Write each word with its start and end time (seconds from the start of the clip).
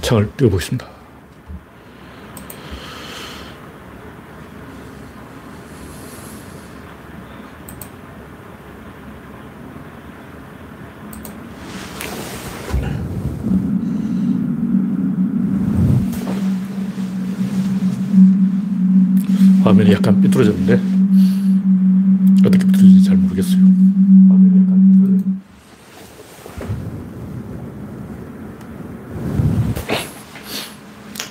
창을 0.00 0.30
띄워보겠습니다. 0.36 0.86
화면이 19.64 19.92
약간 19.92 20.18
삐뚤어졌는데 20.22 20.80
어떻게 22.46 22.64
삐뚤어졌는지 22.66 23.04
잘 23.04 23.16
모르겠어요. 23.18 23.68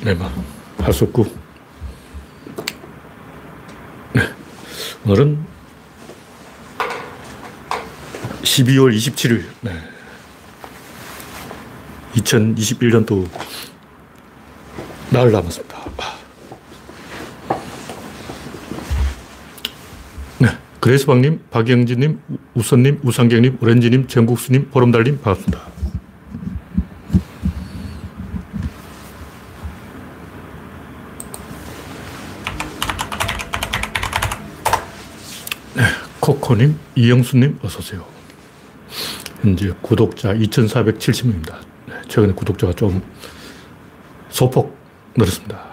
네, 0.08 0.14
뭐, 0.14 0.30
네. 4.14 4.22
오늘은 5.06 5.46
12월 8.42 8.96
27일, 8.96 9.46
네. 9.62 9.72
2021년도 12.16 13.30
나흘 15.12 15.32
남았습니다. 15.32 15.78
네. 20.40 20.48
그레스방님, 20.80 21.44
박영진님, 21.52 22.20
우선님, 22.56 23.02
우상경님, 23.04 23.60
오렌지님, 23.62 24.08
정국수님, 24.08 24.72
보름달님, 24.72 25.22
반갑습니다. 25.22 25.78
코코님, 36.28 36.78
이영수님, 36.98 37.60
어서 37.62 37.78
오세요. 37.78 38.04
현재 39.44 39.72
구독자 39.84 40.34
2,470명입니다. 40.34 41.60
최근에 42.08 42.34
구독자가 42.34 42.74
좀 42.74 43.04
소폭 44.30 44.76
늘었습니다. 45.16 45.64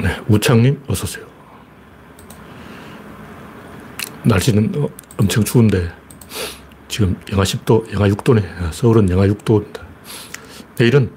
네, 0.00 0.16
우창님, 0.28 0.82
어서 0.88 1.04
오세요. 1.04 1.26
날씨는 4.22 4.72
어, 4.76 4.88
엄청 5.18 5.44
추운데 5.44 5.92
지금 6.88 7.20
영하 7.30 7.44
10도, 7.44 7.92
영하 7.92 8.08
6도네. 8.08 8.72
서울은 8.72 9.10
영하 9.10 9.26
6도입니다. 9.26 9.82
내일은 10.78 11.10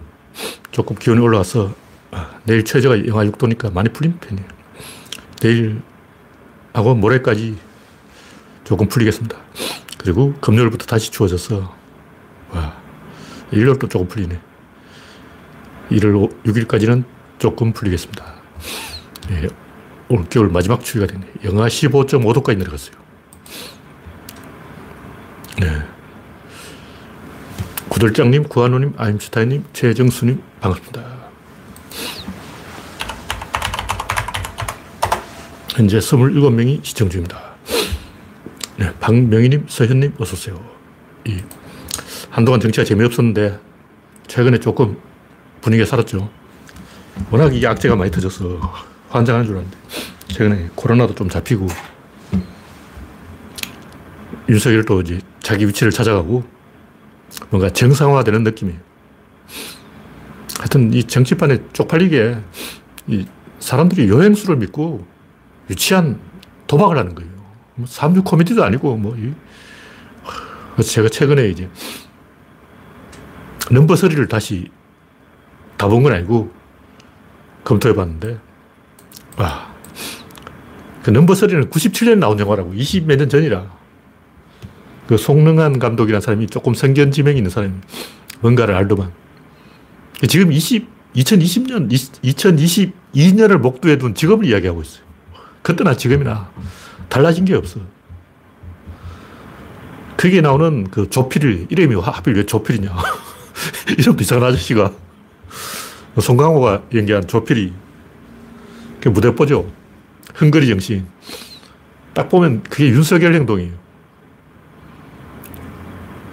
조금 0.72 0.98
기온이 0.98 1.22
올라와서 1.22 1.73
아, 2.12 2.38
내일 2.44 2.66
최저가 2.66 3.08
영하 3.08 3.23
6도니까 3.23 3.72
많이 3.72 3.88
풀린 3.88 4.20
편이에요. 4.20 4.48
내일 5.40 5.82
하고 6.80 6.96
모레까지 6.96 7.58
조금 8.64 8.88
풀리겠습니다. 8.88 9.38
그리고 9.98 10.34
금요일부터 10.36 10.86
다시 10.86 11.12
추워져서 11.12 11.76
와, 12.52 12.78
일요일도 13.52 13.90
조금 13.90 14.08
풀리네. 14.08 14.40
1월 15.92 16.44
6일까지는 16.46 17.04
조금 17.38 17.74
풀리겠습니다. 17.74 18.34
예, 19.32 19.48
올겨울 20.08 20.50
마지막 20.50 20.84
추위가 20.84 21.06
되네. 21.06 21.26
영하 21.44 21.68
15.5도까지 21.68 22.58
내려갔어요. 22.58 22.96
네. 25.60 25.82
구들장님, 27.90 28.44
구한호님, 28.44 28.94
아임슈타인님, 28.96 29.66
최정수님, 29.74 30.42
반갑습니다. 30.62 31.09
현재 35.80 35.98
27명이 35.98 36.84
시청 36.84 37.10
중입니다. 37.10 37.40
네, 38.76 38.94
박명희님, 39.00 39.67
서현님, 39.70 40.14
어서오세요. 40.20 40.62
이, 41.26 41.42
한동안 42.30 42.60
정치가 42.60 42.84
재미없었는데, 42.84 43.58
최근에 44.28 44.60
조금 44.60 44.98
분위기가 45.62 45.88
살았죠. 45.88 46.30
워낙 47.32 47.56
이 47.56 47.66
악재가 47.66 47.95
많이 47.95 48.12
터져서 48.12 48.60
환장하는 49.08 49.48
줄 49.48 49.56
알았는데, 49.56 49.78
최근에 50.28 50.70
코로나도 50.76 51.16
좀 51.16 51.30
잡히고, 51.30 51.68
윤석열도 54.50 55.00
이제 55.00 55.22
자기 55.42 55.66
위치를 55.66 55.94
찾아가고, 55.94 56.44
뭔가 57.52 57.70
정상화되는 57.70 58.44
느낌이에요. 58.44 58.80
하여튼 60.58 60.94
이 60.94 61.06
정치판에 61.06 61.60
쪽팔리게 61.72 62.38
이 63.08 63.26
사람들이 63.62 64.10
여행수를 64.10 64.58
믿고 64.58 65.08
유치한 65.70 66.20
도박을 66.68 66.98
하는 66.98 67.16
거예요. 67.16 67.32
뭐 67.76 67.88
삼류 67.88 68.24
코미디도 68.24 68.64
아니고 68.64 68.96
뭐 68.98 69.16
그래서 70.74 70.92
제가 70.92 71.10
최근에 71.10 71.48
이제 71.50 71.70
넘버 73.72 73.96
서리를 73.96 74.28
다시 74.28 74.70
다 75.78 75.88
본 75.88 76.04
건 76.04 76.14
아니고 76.14 76.52
검토해 77.64 77.96
봤는데 77.96 78.38
와. 79.38 79.70
그 81.04 81.12
넘버 81.12 81.34
서리는 81.36 81.70
97년 81.70 82.18
나온 82.20 82.38
영화라고 82.40 82.74
20몇 82.74 83.18
년 83.18 83.30
전이라 83.30 83.80
그 85.08 85.18
송능한 85.18 85.80
감독이라는 85.80 86.22
사람이 86.22 86.48
조금 86.48 86.74
성견지명이 86.74 87.38
있는 87.38 87.50
사람이 87.50 87.74
뭔가를 88.42 88.76
알더만 88.76 89.12
지금 90.28 90.52
20, 90.52 90.88
2020년, 91.16 91.90
2022년을 91.90 93.58
목도에 93.58 93.98
둔 93.98 94.14
직업을 94.14 94.46
이야기하고 94.46 94.82
있어요. 94.82 95.04
그때나 95.70 95.96
지금이나 95.96 96.50
달라진 97.10 97.46
게 97.46 97.54
없어. 97.54 97.80
거기에 100.18 100.42
나오는 100.42 100.90
그 100.90 101.08
조필, 101.12 101.68
이름이 101.70 101.94
하필 102.02 102.34
왜 102.34 102.44
조필이냐. 102.44 102.90
이름도 104.00 104.24
이상한 104.24 104.50
아저씨가. 104.50 104.92
송강호가 106.20 106.86
연기한 106.96 107.28
조필이. 107.28 107.72
그 109.00 109.10
무대뽀죠. 109.10 109.72
흥거리 110.34 110.68
정신. 110.68 111.06
딱 112.16 112.30
보면 112.30 112.64
그게 112.64 112.88
윤석열 112.88 113.36
행동이에요. 113.36 113.74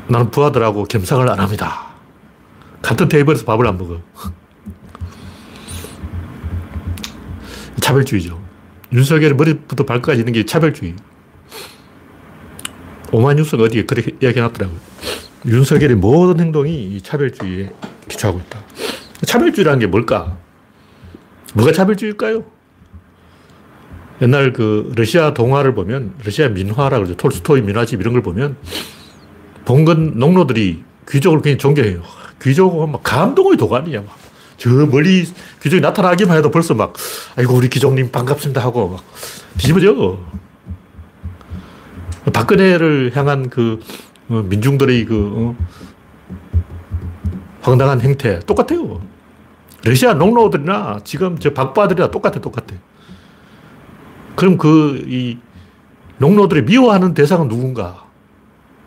나는 0.08 0.30
부하들하고 0.30 0.84
겸상을 0.84 1.28
안 1.28 1.38
합니다. 1.38 1.88
같은 2.80 3.06
테이블에서 3.06 3.44
밥을 3.44 3.66
안 3.66 3.76
먹어. 3.76 4.00
차별주의죠. 7.82 8.45
윤석열 8.96 9.34
머리부터 9.34 9.84
발끝까지 9.84 10.20
있는 10.20 10.32
게 10.32 10.46
차별주의. 10.46 10.94
오마뉴스가 13.12 13.64
어디에 13.64 13.84
그렇게 13.84 14.12
이야기해놨더라고요. 14.22 14.78
윤석열의 15.46 15.96
모든 15.96 16.40
행동이 16.40 17.00
차별주의에 17.02 17.72
기초하고 18.08 18.40
있다. 18.40 18.58
차별주의라는 19.26 19.80
게 19.80 19.86
뭘까? 19.86 20.38
뭐가 21.54 21.72
차별주의일까요? 21.72 22.44
옛날 24.22 24.54
그 24.54 24.92
러시아 24.96 25.34
동화를 25.34 25.74
보면 25.74 26.14
러시아 26.24 26.48
민화라 26.48 26.96
그러죠. 26.96 27.16
톨스토이 27.16 27.60
민화집 27.60 28.00
이런 28.00 28.14
걸 28.14 28.22
보면 28.22 28.56
봉건 29.66 30.18
농노들이 30.18 30.82
귀족을 31.08 31.42
굉장히 31.42 31.58
존경해요. 31.58 32.02
귀족은 32.40 32.92
막 32.92 33.02
감동의 33.02 33.58
도가니야. 33.58 34.00
막. 34.00 34.25
저 34.56 34.70
멀리 34.70 35.26
귀족이 35.62 35.80
나타나기만 35.80 36.36
해도 36.38 36.50
벌써 36.50 36.74
막, 36.74 36.94
아이고, 37.36 37.54
우리 37.54 37.68
귀족님 37.68 38.10
반갑습니다 38.10 38.62
하고 38.62 38.88
막 38.88 39.04
뒤집어져. 39.58 40.18
박근혜를 42.32 43.12
향한 43.14 43.48
그 43.48 43.80
어, 44.28 44.42
민중들의 44.48 45.04
그 45.04 45.32
어, 45.34 45.56
황당한 47.60 48.00
행태 48.00 48.40
똑같아요. 48.40 49.00
러시아 49.84 50.14
농노들이나 50.14 51.00
지금 51.04 51.38
저 51.38 51.52
박바들이나 51.52 52.10
똑같아, 52.10 52.40
똑같아. 52.40 52.74
그럼 54.34 54.58
그, 54.58 55.04
이, 55.06 55.38
농노들이 56.18 56.62
미워하는 56.62 57.14
대상은 57.14 57.48
누군가? 57.48 58.04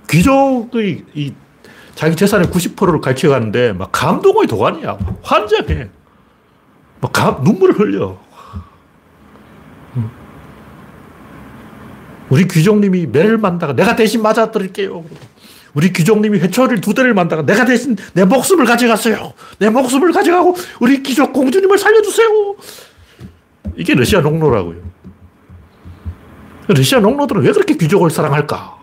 귀족의 0.10 1.06
이 1.14 1.34
자기 2.00 2.16
재산의 2.16 2.48
90%를 2.48 3.02
가르쳐가는데 3.02 3.74
막 3.74 3.92
감동의 3.92 4.48
도가니야. 4.48 4.98
환장해. 5.22 5.90
막 7.02 7.12
감, 7.12 7.44
눈물을 7.44 7.78
흘려. 7.78 8.18
우리 12.30 12.48
귀족님이 12.48 13.08
매를 13.08 13.38
만다가 13.38 13.74
내가 13.74 13.98
대신 13.98 14.22
맞아드릴게요. 14.22 15.04
우리 15.74 15.92
귀족님이 15.92 16.40
회초리를 16.40 16.80
두 16.80 16.94
대를 16.94 17.14
만다가 17.14 17.42
내가 17.42 17.66
대신 17.66 17.98
내 18.14 18.24
목숨을 18.24 18.64
가져갔어요. 18.64 19.34
내 19.58 19.70
목숨을 19.70 20.14
가져가고 20.14 20.56
우리 20.80 21.04
귀족 21.04 21.34
공주님을 21.34 21.78
살려주세요. 21.78 22.56
이게 23.76 23.94
러시아 23.94 24.22
농노라고요. 24.22 24.78
러시아 26.70 27.02
농노들은 27.02 27.42
왜 27.42 27.52
그렇게 27.52 27.76
귀족을 27.76 28.10
사랑할까? 28.10 28.79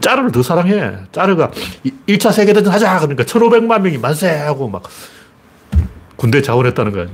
짜르를 0.00 0.32
더 0.32 0.42
사랑해. 0.42 0.96
짜르가 1.12 1.50
1차 2.08 2.32
세계대전 2.32 2.72
하자. 2.72 2.98
그러니까 3.00 3.24
1500만 3.24 3.80
명이 3.82 3.98
만세하고 3.98 4.68
막 4.68 4.82
군대 6.16 6.42
자원했다는 6.42 6.92
거야. 6.92 7.06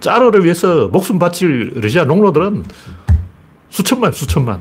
짜르를 0.00 0.44
위해서 0.44 0.88
목숨 0.88 1.18
바칠 1.18 1.72
러시아 1.76 2.04
농노들은 2.04 2.64
수천만, 3.70 4.12
수천만. 4.12 4.60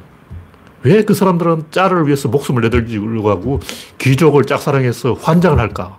왜 0.83 1.03
그 1.03 1.13
사람들은 1.13 1.65
짜르를 1.71 2.05
위해서 2.07 2.29
목숨을 2.29 2.61
내들려고 2.63 3.29
하고 3.29 3.59
귀족을 3.97 4.45
짝사랑해서 4.45 5.13
환장을 5.13 5.59
할까? 5.59 5.97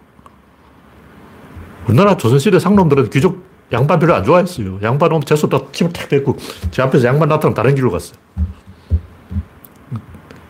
우리나라 1.87 2.17
조선시대 2.17 2.59
상놈들은 2.59 3.11
귀족 3.11 3.45
양반 3.73 3.99
별로 3.99 4.15
안 4.15 4.25
좋아했어요. 4.25 4.79
양반 4.83 5.11
오면 5.13 5.25
재수 5.27 5.49
다 5.49 5.61
침을 5.71 5.93
탁 5.93 6.09
뱉고 6.09 6.37
제 6.71 6.83
앞에서 6.83 7.07
양반 7.07 7.29
나타나면 7.29 7.55
다른 7.55 7.75
길로 7.75 7.91
갔어요. 7.91 8.19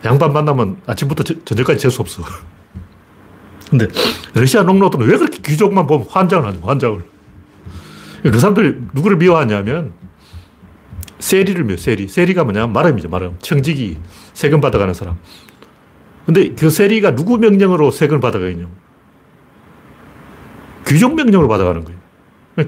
양반 0.03 0.33
만나면 0.33 0.81
아침부터 0.87 1.23
저녁까지 1.45 1.79
재수 1.79 2.01
없어. 2.01 2.23
근데 3.69 3.87
러시아 4.33 4.63
농노들은 4.63 5.07
왜 5.07 5.17
그렇게 5.17 5.39
귀족만 5.41 5.87
보면 5.87 6.07
환장을 6.09 6.45
하냐, 6.45 6.59
환장을. 6.61 7.03
그 8.23 8.39
사람들이 8.39 8.75
누구를 8.93 9.17
미워하냐면 9.17 9.93
세리를 11.19 11.63
미워, 11.63 11.77
세리. 11.77 12.07
세리가 12.07 12.43
뭐냐? 12.43 12.67
마름이죠, 12.67 13.09
마름. 13.09 13.37
청직이 13.39 13.97
세금 14.33 14.59
받아가는 14.59 14.93
사람. 14.93 15.17
근데 16.25 16.53
그 16.53 16.69
세리가 16.69 17.15
누구 17.15 17.37
명령으로 17.37 17.91
세금을 17.91 18.19
받아가냐? 18.19 18.67
귀족 20.87 21.15
명령으로 21.15 21.47
받아가는 21.47 21.85
거예요. 21.85 21.99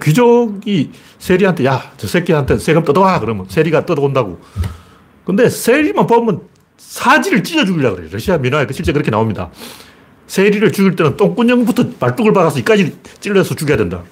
귀족이 0.02 0.92
세리한테, 1.20 1.66
야, 1.66 1.92
저 1.98 2.08
새끼한테 2.08 2.58
세금 2.58 2.84
뜯어와. 2.84 3.20
그러면 3.20 3.46
세리가 3.50 3.86
뜯어온다고. 3.86 4.40
근데 5.26 5.50
세리만 5.50 6.08
보면 6.08 6.42
사지를 6.94 7.44
찢어 7.44 7.66
죽이려고 7.66 7.96
그래요. 7.96 8.10
러시아 8.12 8.38
민화에 8.38 8.68
실제 8.72 8.92
그렇게 8.92 9.10
나옵니다. 9.10 9.50
세리를 10.28 10.72
죽일 10.72 10.96
때는 10.96 11.18
똥구녕부터 11.18 11.86
말뚝을 12.00 12.34
박아서 12.34 12.60
이까지 12.60 12.98
찔러서 13.20 13.56
죽여야 13.56 13.78
된다. 13.78 14.04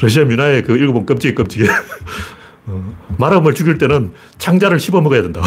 러시아 0.00 0.24
민화에 0.24 0.62
그 0.62 0.76
읽어본 0.76 1.06
끔찍이 1.06 1.34
끔찍해. 1.34 1.68
어, 2.66 2.96
마름을 3.16 3.54
죽일 3.54 3.78
때는 3.78 4.12
창자를 4.38 4.78
씹어 4.80 5.00
먹어야 5.00 5.22
된다. 5.22 5.40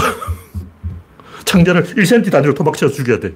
창자를 1.46 1.84
1cm 1.84 2.32
단위로 2.32 2.54
토막쳐 2.54 2.90
죽여야 2.90 3.20
돼. 3.20 3.36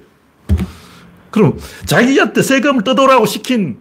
그럼 1.30 1.58
자기한테 1.84 2.42
세금을 2.42 2.82
뜯어라고 2.82 3.26
시킨 3.26 3.78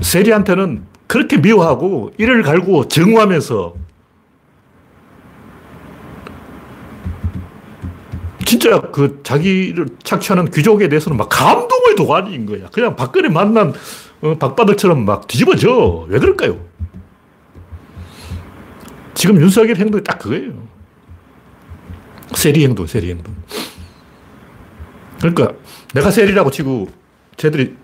세리한테는 0.00 0.86
그렇게 1.06 1.36
미워하고 1.38 2.12
이를 2.18 2.42
갈고 2.42 2.88
정우하면서 2.88 3.74
진짜 8.44 8.80
그 8.80 9.20
자기를 9.22 9.88
착취하는 10.02 10.50
귀족에 10.50 10.88
대해서는 10.88 11.16
막 11.18 11.28
감동의 11.28 11.96
도가니인 11.96 12.46
거야. 12.46 12.68
그냥 12.70 12.94
박근혜 12.94 13.28
만난 13.28 13.74
어, 14.22 14.38
박바닥처럼 14.38 15.04
막 15.04 15.26
뒤집어져. 15.26 16.06
왜 16.08 16.18
그럴까요? 16.18 16.64
지금 19.14 19.40
윤석열 19.40 19.76
행동이 19.76 20.04
딱 20.04 20.18
그거예요. 20.18 20.52
세리 22.34 22.64
행동, 22.64 22.86
세리 22.86 23.10
행동. 23.10 23.34
그러니까 25.18 25.52
내가 25.94 26.10
세리라고 26.10 26.50
치고 26.50 26.88
쟤들이 27.36 27.74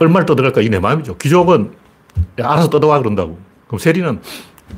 얼마를 0.00 0.26
떠들어갈까 0.26 0.62
이내 0.62 0.78
마음이죠. 0.78 1.16
귀족은 1.18 1.72
야, 2.40 2.50
알아서 2.50 2.68
떠들어와 2.70 2.98
그런다고. 2.98 3.38
그럼 3.66 3.78
세리는 3.78 4.20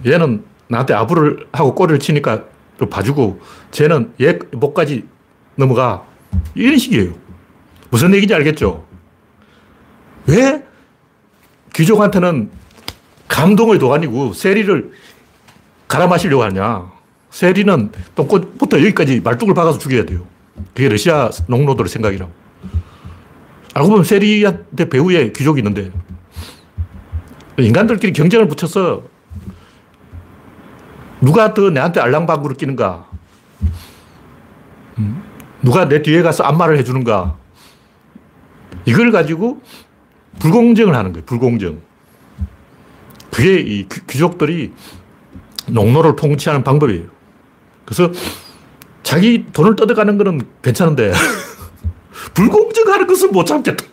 얘는 0.04 0.44
나한테 0.68 0.94
아부를 0.94 1.46
하고 1.52 1.74
꼬리를 1.74 1.98
치니까 2.00 2.44
좀 2.78 2.90
봐주고 2.90 3.40
쟤는 3.70 4.12
얘 4.20 4.38
목까지 4.52 5.06
넘어가. 5.56 6.04
이런 6.54 6.76
식이에요. 6.76 7.12
무슨 7.90 8.12
얘기인지 8.14 8.34
알겠죠? 8.34 8.84
왜 10.26 10.64
귀족한테는 11.74 12.50
감동의 13.28 13.78
도가니고 13.78 14.32
세리를 14.32 14.92
갈아 15.88 16.06
마시려고 16.06 16.42
하냐. 16.42 16.90
세리는 17.30 17.92
똥꼬부터 18.14 18.78
여기까지 18.78 19.20
말뚝을 19.20 19.54
박아서 19.54 19.78
죽여야 19.78 20.04
돼요. 20.04 20.26
그게 20.74 20.88
러시아 20.88 21.30
농노들의 21.46 21.88
생각이라고. 21.88 22.41
알고 23.74 23.88
보면 23.88 24.04
세리한테 24.04 24.88
배후에 24.88 25.32
귀족이 25.32 25.60
있는데 25.60 25.90
인간들끼리 27.58 28.12
경쟁을 28.12 28.48
붙여서 28.48 29.02
누가 31.20 31.54
더 31.54 31.70
내한테 31.70 32.00
알랑방구를 32.00 32.56
끼는가? 32.56 33.08
음? 34.98 35.22
누가 35.62 35.88
내 35.88 36.02
뒤에 36.02 36.22
가서 36.22 36.42
안마를 36.42 36.76
해주는가? 36.78 37.36
이걸 38.84 39.12
가지고 39.12 39.62
불공정을 40.40 40.94
하는 40.94 41.12
거예요. 41.12 41.24
불공정. 41.24 41.80
그게 43.30 43.60
이 43.60 43.86
귀족들이 44.08 44.72
농노를 45.68 46.16
통치하는 46.16 46.64
방법이에요. 46.64 47.04
그래서 47.84 48.10
자기 49.02 49.46
돈을 49.52 49.76
뜯어가는 49.76 50.18
거는 50.18 50.42
괜찮은데 50.62 51.12
불공정하는 52.34 53.06
것은 53.06 53.32
못 53.32 53.44
참겠다. 53.44 53.84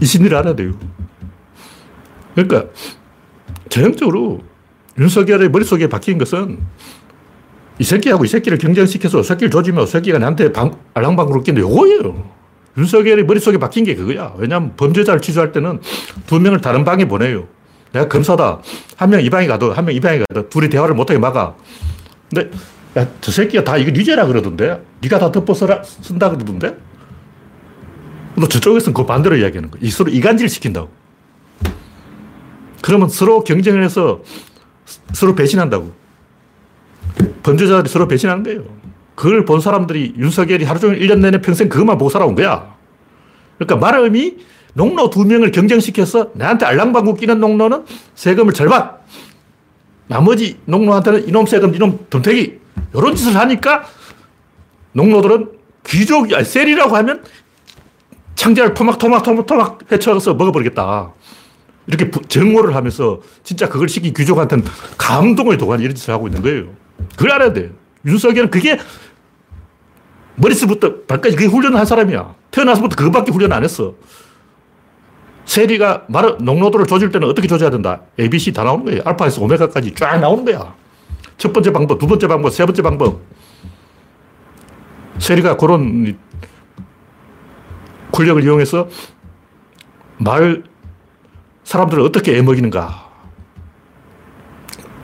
이 0.00 0.04
심리를 0.04 0.36
알아야 0.36 0.54
돼요. 0.56 0.72
그러니까 2.34 2.66
전형적으로 3.68 4.40
윤석열의 4.98 5.50
머릿속에 5.50 5.88
박힌 5.88 6.18
것은 6.18 6.58
이 7.78 7.84
새끼하고 7.84 8.24
이 8.24 8.28
새끼를 8.28 8.58
경쟁시켜서 8.58 9.22
새끼를 9.22 9.50
조지면 9.50 9.86
새끼가 9.86 10.18
나한테 10.18 10.52
방, 10.52 10.78
알랑방구를 10.94 11.42
끼는 11.42 11.60
요거예요. 11.62 12.30
윤석열의 12.78 13.24
머릿속에 13.24 13.58
박힌 13.58 13.84
게 13.84 13.94
그거야. 13.94 14.34
왜냐하면 14.38 14.74
범죄자를 14.76 15.20
취조할 15.20 15.52
때는 15.52 15.80
두 16.26 16.40
명을 16.40 16.60
다른 16.60 16.84
방에 16.84 17.06
보내요. 17.06 17.46
내가 17.92 18.08
검사다. 18.08 18.60
한 18.96 19.10
명 19.10 19.20
이 19.20 19.30
방에 19.30 19.46
가도, 19.46 19.72
한 19.72 19.84
명 19.84 19.94
이 19.94 20.00
방에 20.00 20.22
가도, 20.28 20.48
둘이 20.48 20.68
대화를 20.68 20.94
못하게 20.94 21.18
막아. 21.18 21.54
근데, 22.34 22.50
야, 22.96 23.06
저 23.20 23.30
새끼가 23.30 23.64
다 23.64 23.76
이거 23.76 23.90
유죄라 23.90 24.26
그러던데? 24.26 24.82
네가 25.02 25.18
다 25.18 25.30
덮어서 25.30 25.82
쓴다 25.82 26.30
그러던데? 26.30 26.76
너 28.36 28.46
저쪽에서는 28.48 28.94
그 28.94 29.04
반대로 29.04 29.36
이야기하는 29.36 29.70
거야. 29.70 29.80
이 29.82 29.90
서로 29.90 30.10
이간질 30.10 30.48
시킨다고. 30.48 30.90
그러면 32.82 33.08
서로 33.08 33.44
경쟁을 33.44 33.82
해서 33.82 34.22
서로 35.12 35.34
배신한다고. 35.34 35.92
범죄자들이 37.42 37.88
서로 37.88 38.08
배신하는 38.08 38.42
거예요. 38.42 38.64
그걸 39.14 39.44
본 39.44 39.60
사람들이 39.60 40.14
윤석열이 40.18 40.64
하루 40.64 40.78
종일 40.78 41.00
1년 41.00 41.20
내내 41.20 41.40
평생 41.40 41.68
그것만 41.68 41.98
보고 41.98 42.10
살아온 42.10 42.34
거야. 42.34 42.74
그러니까 43.58 43.76
말음이 43.76 44.36
농노 44.74 45.08
두 45.08 45.24
명을 45.24 45.52
경쟁시켜서 45.52 46.30
나한테 46.34 46.66
알랑방구 46.66 47.14
끼는 47.14 47.40
농노는 47.40 47.84
세금을 48.14 48.52
절반. 48.52 48.90
나머지 50.06 50.58
농노한테는 50.66 51.28
이놈 51.28 51.46
세금, 51.46 51.74
이놈 51.74 52.06
덤태기. 52.10 52.65
이런 52.94 53.14
짓을 53.14 53.36
하니까 53.36 53.84
농노들은 54.92 55.50
귀족이, 55.86 56.34
아니, 56.34 56.44
셀이라고 56.44 56.96
하면 56.96 57.22
창자를 58.34 58.74
토막 58.74 58.98
토막 58.98 59.22
토막 59.22 59.46
토막 59.46 59.78
헤쳐서 59.90 60.34
먹어버리겠다. 60.34 61.12
이렇게 61.86 62.10
정오를 62.28 62.74
하면서 62.74 63.20
진짜 63.44 63.68
그걸 63.68 63.88
시킨 63.88 64.12
귀족한테는 64.12 64.64
감동을 64.98 65.56
도가니 65.56 65.84
이런 65.84 65.94
짓을 65.94 66.12
하고 66.12 66.26
있는 66.26 66.42
거예요. 66.42 66.64
그걸 67.16 67.32
알아야 67.32 67.52
돼. 67.52 67.70
윤석열은 68.04 68.50
그게 68.50 68.78
머릿속부터 70.36 71.02
발까지 71.06 71.36
그게 71.36 71.48
훈련을 71.48 71.78
한 71.78 71.86
사람이야. 71.86 72.34
태어나서부터 72.50 72.96
그것밖에 72.96 73.32
훈련 73.32 73.52
안 73.52 73.62
했어. 73.64 73.94
세리가 75.44 76.04
말, 76.08 76.36
농노도를 76.40 76.86
조질 76.86 77.10
때는 77.10 77.28
어떻게 77.28 77.46
조져야 77.46 77.70
된다? 77.70 78.02
ABC 78.18 78.52
다 78.52 78.64
나오는 78.64 78.84
거예요. 78.84 79.02
알파에서 79.04 79.40
오메가까지 79.42 79.94
쫙 79.94 80.18
나오는 80.18 80.44
거야. 80.44 80.74
첫 81.38 81.52
번째 81.52 81.72
방법, 81.72 81.98
두 81.98 82.06
번째 82.06 82.28
방법, 82.28 82.50
세 82.50 82.64
번째 82.64 82.82
방법. 82.82 83.20
세리가 85.18 85.56
그런 85.56 86.18
권력을 88.12 88.42
이용해서 88.42 88.88
말, 90.18 90.62
사람들을 91.64 92.02
어떻게 92.02 92.36
애먹이는가. 92.38 93.06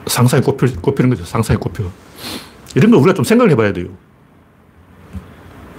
상상이 0.07 0.43
꼽히, 0.43 0.75
꼽히 0.77 1.03
는 1.03 1.11
거죠. 1.11 1.25
상상이 1.25 1.59
꼽혀. 1.59 1.85
이런 2.75 2.91
거 2.91 2.99
우리가 2.99 3.15
좀 3.15 3.25
생각을 3.25 3.51
해봐야 3.53 3.73
돼요. 3.73 3.89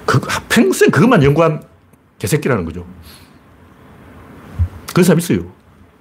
그, 0.06 0.20
평생 0.50 0.92
그것만 0.92 1.24
연구한 1.24 1.64
개새끼라는 2.20 2.66
거죠. 2.66 2.86
그런 4.92 5.04
사람 5.04 5.20
있어요. 5.20 5.52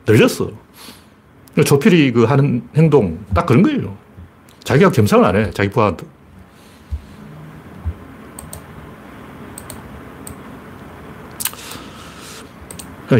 늘렸어. 0.06 0.50
조필이 1.64 2.12
그 2.12 2.25
하는 2.25 2.68
행동 2.76 3.25
딱 3.35 3.47
그런 3.47 3.62
거예요. 3.62 3.97
자기가 4.64 4.90
겸상을 4.90 5.25
안 5.25 5.37
해. 5.37 5.50
자기 5.50 5.71
부하한테. 5.71 6.07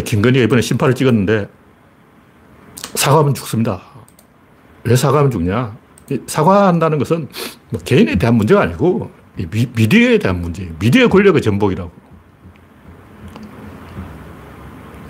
김건희가 0.05 0.45
이번에 0.45 0.63
심판을 0.63 0.95
찍었는데 0.95 1.49
사과하면 2.95 3.35
죽습니다. 3.35 3.83
왜 4.85 4.97
사과하면 4.97 5.31
죽냐? 5.31 5.77
사과한다는 6.27 6.99
것은 6.99 7.29
뭐 7.71 7.81
개인에 7.83 8.17
대한 8.17 8.37
문제가 8.37 8.63
아니고 8.63 9.11
미, 9.37 9.67
미디어에 9.75 10.19
대한 10.19 10.41
문제 10.41 10.73
미디어 10.79 11.09
권력의 11.09 11.43
전복이라고. 11.43 11.91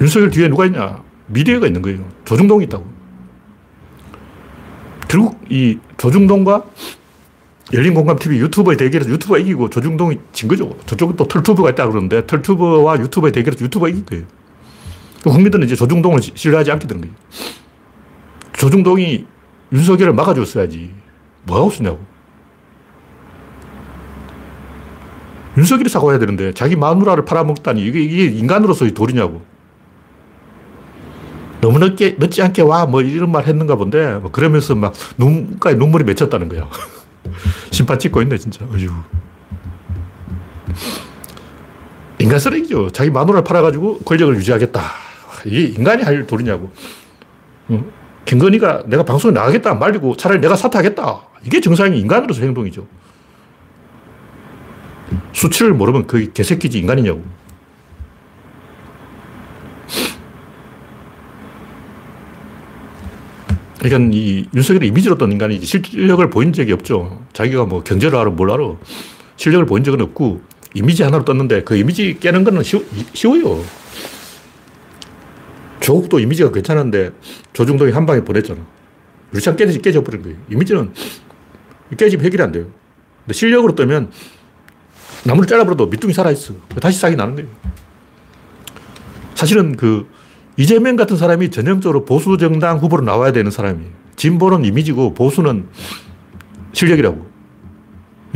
윤석열 0.01 0.31
뒤에 0.31 0.49
누가 0.49 0.67
있냐? 0.67 1.03
미디어가 1.29 1.69
있는 1.69 1.81
거예요. 1.81 2.05
조중동이 2.25 2.65
있다고. 2.65 2.92
결국 5.13 5.39
이 5.51 5.79
조중동과 5.99 6.65
열린공감TV 7.75 8.39
유튜버의 8.41 8.79
대결에서 8.79 9.11
유튜버가 9.11 9.41
이기고 9.41 9.69
조중동이 9.69 10.17
진 10.33 10.49
거죠. 10.49 10.75
저쪽은 10.87 11.17
또 11.17 11.29
털투버가 11.29 11.69
있다 11.71 11.87
그러는데 11.87 12.27
털투버와 12.27 12.99
유튜버의 12.99 13.33
대결에서 13.33 13.63
유튜버가 13.67 13.91
이긴 13.91 14.07
거예요. 14.07 14.25
국민들은 15.23 15.67
이제 15.67 15.77
조중동을 15.77 16.21
신뢰하지 16.23 16.73
않게 16.73 16.87
되는 16.87 17.03
거예요. 17.03 17.15
조중동이 18.55 19.27
윤석열을 19.71 20.15
막아줬어야지. 20.15 20.95
뭐하고 21.43 21.69
쓰냐고. 21.69 22.01
윤석열이 25.59 25.91
사과해야 25.91 26.21
되는데 26.21 26.55
자기 26.55 26.75
마누라를 26.75 27.27
팔아먹다니 27.27 27.85
이게, 27.85 28.01
이게 28.01 28.25
인간으로서의 28.25 28.93
도리냐고. 28.93 29.43
너무 31.63 31.79
늦게, 31.79 32.17
늦지 32.19 32.43
않게 32.43 32.61
와, 32.63 32.87
뭐 32.87 33.03
이런 33.03 33.31
말 33.31 33.47
했는가 33.47 33.77
본데, 33.77 34.15
뭐 34.17 34.33
그러면서 34.33 34.75
막 34.75 34.93
눈가에 35.17 35.75
눈물이 35.75 36.03
맺혔다는 36.03 36.49
거야. 36.49 36.69
심판 37.71 38.01
찍고 38.01 38.21
있네, 38.23 38.37
진짜. 38.37 38.65
어휴. 38.65 38.91
인간 42.19 42.41
쓰레기죠. 42.41 42.91
자기 42.91 43.11
마누라를 43.11 43.45
팔아가지고 43.45 44.01
권력을 44.01 44.35
유지하겠다. 44.35 44.83
이게 45.45 45.61
인간이 45.67 46.03
할 46.03 46.27
도리냐고. 46.27 46.73
김건희가 48.25 48.85
내가 48.87 49.05
방송에 49.05 49.33
나가겠다 49.33 49.75
말리고 49.75 50.17
차라리 50.17 50.41
내가 50.41 50.57
사퇴하겠다. 50.57 51.21
이게 51.45 51.61
정상인 51.61 51.95
인간으로서 51.95 52.43
행동이죠. 52.43 52.87
수치를 55.33 55.75
모르면 55.75 56.09
그 56.09 56.33
개새끼지 56.33 56.79
인간이냐고. 56.79 57.23
그러니까 63.83 64.17
이 64.17 64.47
윤석열이 64.55 64.87
이미지로 64.87 65.19
던 65.19 65.33
인간이 65.33 65.61
실력을 65.61 66.31
보인 66.31 66.53
적이 66.53 66.73
없죠. 66.73 67.21
자기가 67.33 67.65
뭐 67.65 67.83
경제를 67.83 68.17
알아, 68.17 68.31
뭘 68.31 68.53
알아. 68.53 68.77
실력을 69.37 69.67
보인 69.67 69.83
적은 69.83 70.01
없고 70.01 70.41
이미지 70.75 71.03
하나로 71.03 71.25
떴는데 71.25 71.65
그 71.65 71.77
이미지 71.77 72.17
깨는 72.21 72.45
거는 72.45 72.63
쉬워, 72.63 72.85
쉬워요. 73.13 73.65
조국도 75.81 76.21
이미지가 76.21 76.53
괜찮은데 76.53 77.11
조중동이 77.55 77.91
한 77.91 78.07
방에 78.07 78.21
보냈잖아. 78.21 78.61
루시안 79.33 79.57
깨지, 79.57 79.83
깨져버린 79.83 80.23
거예요. 80.23 80.39
이미지는 80.49 80.95
깨지면 81.99 82.25
해결이 82.25 82.41
안 82.41 82.53
돼요. 82.53 82.67
근데 83.25 83.35
실력으로 83.35 83.75
뜨면 83.75 84.13
나무를 85.25 85.49
잘라버려도 85.49 85.87
밑둥이 85.87 86.13
살아있어. 86.13 86.55
다시 86.81 87.01
싹이 87.01 87.17
나는 87.17 87.35
거예요. 87.35 87.49
사실은 89.35 89.77
그 89.77 90.07
이재명 90.63 90.95
같은 90.95 91.17
사람이 91.17 91.51
전형적으로 91.51 92.05
보수 92.05 92.37
정당 92.39 92.79
후보로 92.79 93.03
나와야 93.05 93.33
되는 93.33 93.51
사람이에요. 93.51 93.91
진보는 94.15 94.65
이미지고 94.65 95.13
보수는 95.13 95.67
실력이라고. 96.73 97.27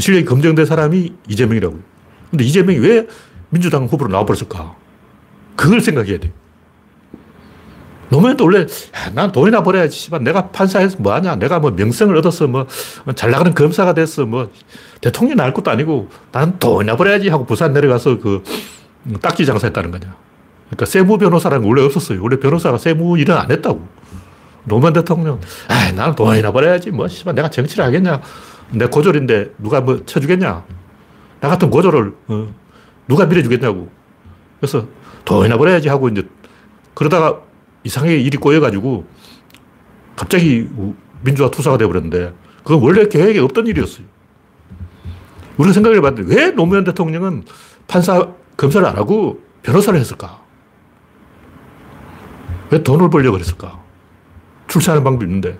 실력이 0.00 0.24
검증된 0.24 0.66
사람이 0.66 1.12
이재명이라고. 1.28 1.78
근데 2.30 2.44
이재명이 2.44 2.80
왜 2.80 3.06
민주당 3.48 3.84
후보로 3.84 4.10
나와버렸을까? 4.10 4.74
그걸 5.54 5.80
생각해야 5.80 6.18
돼. 6.18 6.32
노무현도 8.08 8.44
원래 8.44 8.62
야, 8.62 8.66
난 9.14 9.30
돈이나 9.30 9.62
벌어야지. 9.62 10.10
내가 10.20 10.48
판사해서 10.50 10.96
뭐 10.98 11.14
하냐. 11.14 11.36
내가 11.36 11.60
뭐 11.60 11.70
명성을 11.70 12.14
얻어서 12.16 12.48
뭐 12.48 12.66
잘 13.14 13.30
나가는 13.30 13.54
검사가 13.54 13.94
됐어. 13.94 14.26
뭐 14.26 14.50
대통령 15.00 15.36
나올 15.36 15.54
것도 15.54 15.70
아니고 15.70 16.08
난 16.32 16.58
돈이나 16.58 16.96
벌어야지 16.96 17.28
하고 17.28 17.46
부산 17.46 17.72
내려가서 17.72 18.18
그 18.18 18.42
딱지 19.22 19.46
장사했다는 19.46 19.92
거냐. 19.92 20.25
그러니까 20.66 20.86
세무 20.86 21.18
변호사라는 21.18 21.66
원래 21.66 21.82
없었어요. 21.82 22.22
원래 22.22 22.38
변호사가 22.38 22.78
세무 22.78 23.18
일은 23.18 23.36
안 23.36 23.50
했다고. 23.50 23.86
노무현 24.64 24.92
대통령, 24.92 25.40
아, 25.68 25.92
나는 25.92 26.16
돈이나 26.16 26.50
벌어야지. 26.50 26.90
뭐, 26.90 27.06
씨발 27.06 27.34
내가 27.36 27.48
정치를 27.48 27.84
하겠냐. 27.84 28.20
내 28.72 28.86
고졸인데 28.86 29.54
누가 29.58 29.80
뭐 29.80 30.04
쳐주겠냐. 30.04 30.64
나 31.40 31.48
같은 31.48 31.70
고졸을 31.70 32.14
어, 32.28 32.54
누가 33.06 33.26
밀어주겠냐고. 33.26 33.88
그래서 34.58 34.86
돈이나 35.24 35.56
벌어야지 35.56 35.88
하고 35.88 36.08
이제 36.08 36.28
그러다가 36.94 37.40
이상하게 37.84 38.18
일이 38.18 38.36
꼬여가지고 38.38 39.04
갑자기 40.16 40.68
민주화 41.22 41.50
투사가 41.50 41.78
되어버렸는데 41.78 42.32
그건 42.64 42.82
원래 42.82 43.06
계획에 43.06 43.38
없던 43.38 43.66
일이었어요. 43.68 44.04
우리가 45.58 45.72
생각을 45.72 45.98
해봤는데 45.98 46.34
왜 46.34 46.50
노무현 46.50 46.84
대통령은 46.84 47.44
판사, 47.86 48.28
검사를 48.56 48.86
안 48.86 48.96
하고 48.96 49.40
변호사를 49.62 49.98
했을까? 49.98 50.45
왜 52.70 52.82
돈을 52.82 53.10
벌려고 53.10 53.32
그랬을까? 53.36 53.80
출세하는 54.68 55.04
방법이 55.04 55.24
있는데 55.26 55.58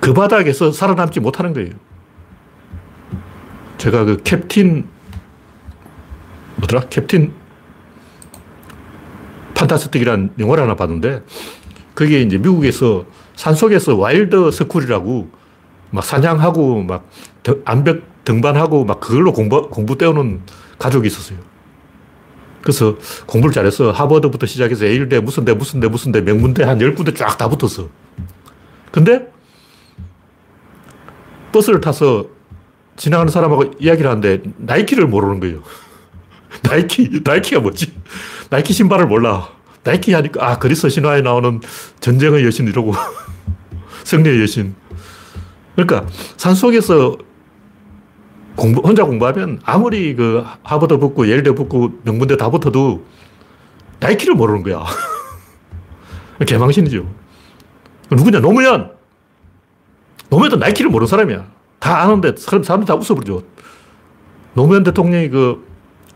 그 0.00 0.12
바닥에서 0.12 0.72
살아남지 0.72 1.20
못하는 1.20 1.52
거예요. 1.52 1.70
제가 3.78 4.04
그 4.04 4.22
캡틴 4.22 4.88
뭐더라? 6.56 6.88
캡틴 6.88 7.32
판타스틱이라는 9.54 10.34
영화를 10.38 10.64
하나 10.64 10.74
봤는데 10.74 11.22
그게 11.94 12.20
이제 12.22 12.38
미국에서 12.38 13.04
산속에서 13.36 13.96
wild 13.96 14.50
school이라고 14.50 15.30
막 15.90 16.04
사냥하고 16.04 16.82
막 16.82 17.08
암벽 17.64 18.24
등반하고 18.24 18.84
막 18.84 19.00
그걸로 19.00 19.32
공부, 19.32 19.68
공부 19.68 19.96
때우는 19.96 20.40
가족이 20.78 21.06
있었어요. 21.06 21.38
그래서 22.64 22.96
공부를 23.26 23.52
잘해서 23.52 23.92
하버드부터 23.92 24.46
시작해서 24.46 24.86
에일대 24.86 25.20
무슨 25.20 25.44
대 25.44 25.52
무슨 25.52 25.80
대 25.80 25.88
무슨 25.88 26.12
대 26.12 26.22
명문대 26.22 26.64
한 26.64 26.78
10군데 26.78 27.14
쫙 27.14 27.36
다 27.36 27.48
붙었어. 27.48 27.88
근데 28.90 29.28
버스를 31.52 31.80
타서 31.80 32.26
지나가는 32.96 33.30
사람하고 33.30 33.72
이야기를 33.78 34.10
하는데 34.10 34.42
나이키를 34.56 35.06
모르는 35.06 35.40
거예요. 35.40 35.62
나이키, 36.62 37.20
나이키가 37.22 37.60
뭐지? 37.60 37.92
나이키 38.48 38.72
신발을 38.72 39.06
몰라. 39.06 39.50
나이키 39.82 40.14
하니까, 40.14 40.48
아, 40.48 40.58
그리스 40.58 40.88
신화에 40.88 41.20
나오는 41.20 41.60
전쟁의 42.00 42.44
여신 42.44 42.66
이러고. 42.66 42.94
승리의 44.04 44.40
여신. 44.40 44.74
그러니까 45.74 46.06
산속에서 46.36 47.18
공부, 48.56 48.80
혼자 48.82 49.04
공부하면 49.04 49.60
아무리 49.64 50.14
그 50.14 50.44
하버드 50.62 50.98
붙고 50.98 51.28
예일대 51.28 51.52
붙고 51.54 51.92
명문대 52.02 52.36
다 52.36 52.50
붙어도 52.50 53.04
나이키를 54.00 54.34
모르는 54.34 54.62
거야. 54.62 54.84
개망신이죠. 56.46 57.06
누구냐? 58.10 58.40
노무현! 58.40 58.90
노무현도 60.30 60.56
나이키를 60.56 60.90
모르는 60.90 61.06
사람이야. 61.06 61.44
다 61.78 62.02
아는데 62.02 62.34
사람들 62.36 62.84
다 62.86 62.94
웃어버리죠. 62.94 63.42
노무현 64.54 64.82
대통령이 64.84 65.30
그 65.30 65.64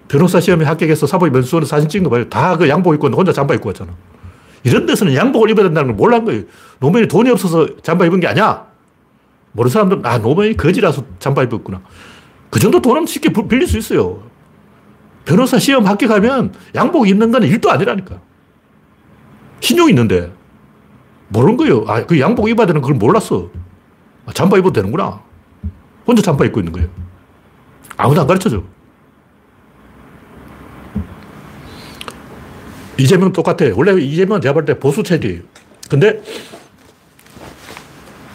변호사 0.09 0.41
시험에 0.41 0.65
합격해서 0.65 1.07
사복 1.07 1.31
면수원에 1.31 1.67
사진 1.67 1.89
찍은 1.89 2.05
거 2.05 2.11
봐요. 2.11 2.29
다 2.29 2.57
그 2.57 2.69
양복 2.69 2.95
입고 2.95 3.09
혼자 3.09 3.33
잠바 3.33 3.55
입고 3.55 3.69
왔잖아. 3.69 3.93
이런 4.65 4.87
데서는 4.87 5.15
양복을 5.15 5.51
입어야 5.51 5.65
된다는 5.67 5.89
걸 5.89 5.97
몰란 5.97 6.25
거예요. 6.25 6.43
노무현이 6.81 7.09
돈이 7.09 7.31
없어서 7.31 7.67
잠바 7.83 8.07
입은 8.07 8.21
게 8.21 8.27
아니야. 8.27 8.67
모르는 9.53 9.71
사람들은, 9.73 10.07
아, 10.07 10.19
노무현이 10.19 10.57
거지라서 10.57 11.05
잠바 11.19 11.43
입었구나. 11.45 11.81
그 12.51 12.59
정도 12.61 12.81
돈은 12.81 13.07
쉽게 13.07 13.31
빌릴 13.33 13.67
수 13.67 13.79
있어요. 13.79 14.23
변호사 15.25 15.59
시험 15.59 15.87
합격하면 15.87 16.55
양복 16.75 17.09
입는 17.09 17.31
건 17.31 17.43
일도 17.43 17.71
아니라니까. 17.71 18.21
신용 19.61 19.89
있는데. 19.91 20.33
모르는 21.29 21.57
거예요. 21.59 21.85
아, 21.87 22.07
그 22.07 22.19
양복 22.19 22.49
입어야 22.49 22.67
되는 22.67 22.81
걸 22.81 22.95
몰랐어. 22.95 23.51
아, 24.25 24.33
잠바 24.33 24.57
입어도 24.59 24.73
되는구나. 24.73 25.21
혼자 26.07 26.23
잠바 26.23 26.47
입고 26.47 26.61
있는 26.61 26.73
거예요. 26.73 26.89
아무도 27.99 28.21
안 28.23 28.27
가르쳐줘. 28.27 28.63
이재명 32.99 33.33
똑같아. 33.33 33.67
원래 33.75 33.93
이재명은 34.01 34.41
제가 34.41 34.55
볼 34.55 34.65
때 34.65 34.79
보수 34.79 35.03
체제예요. 35.03 35.43
근데 35.91 36.23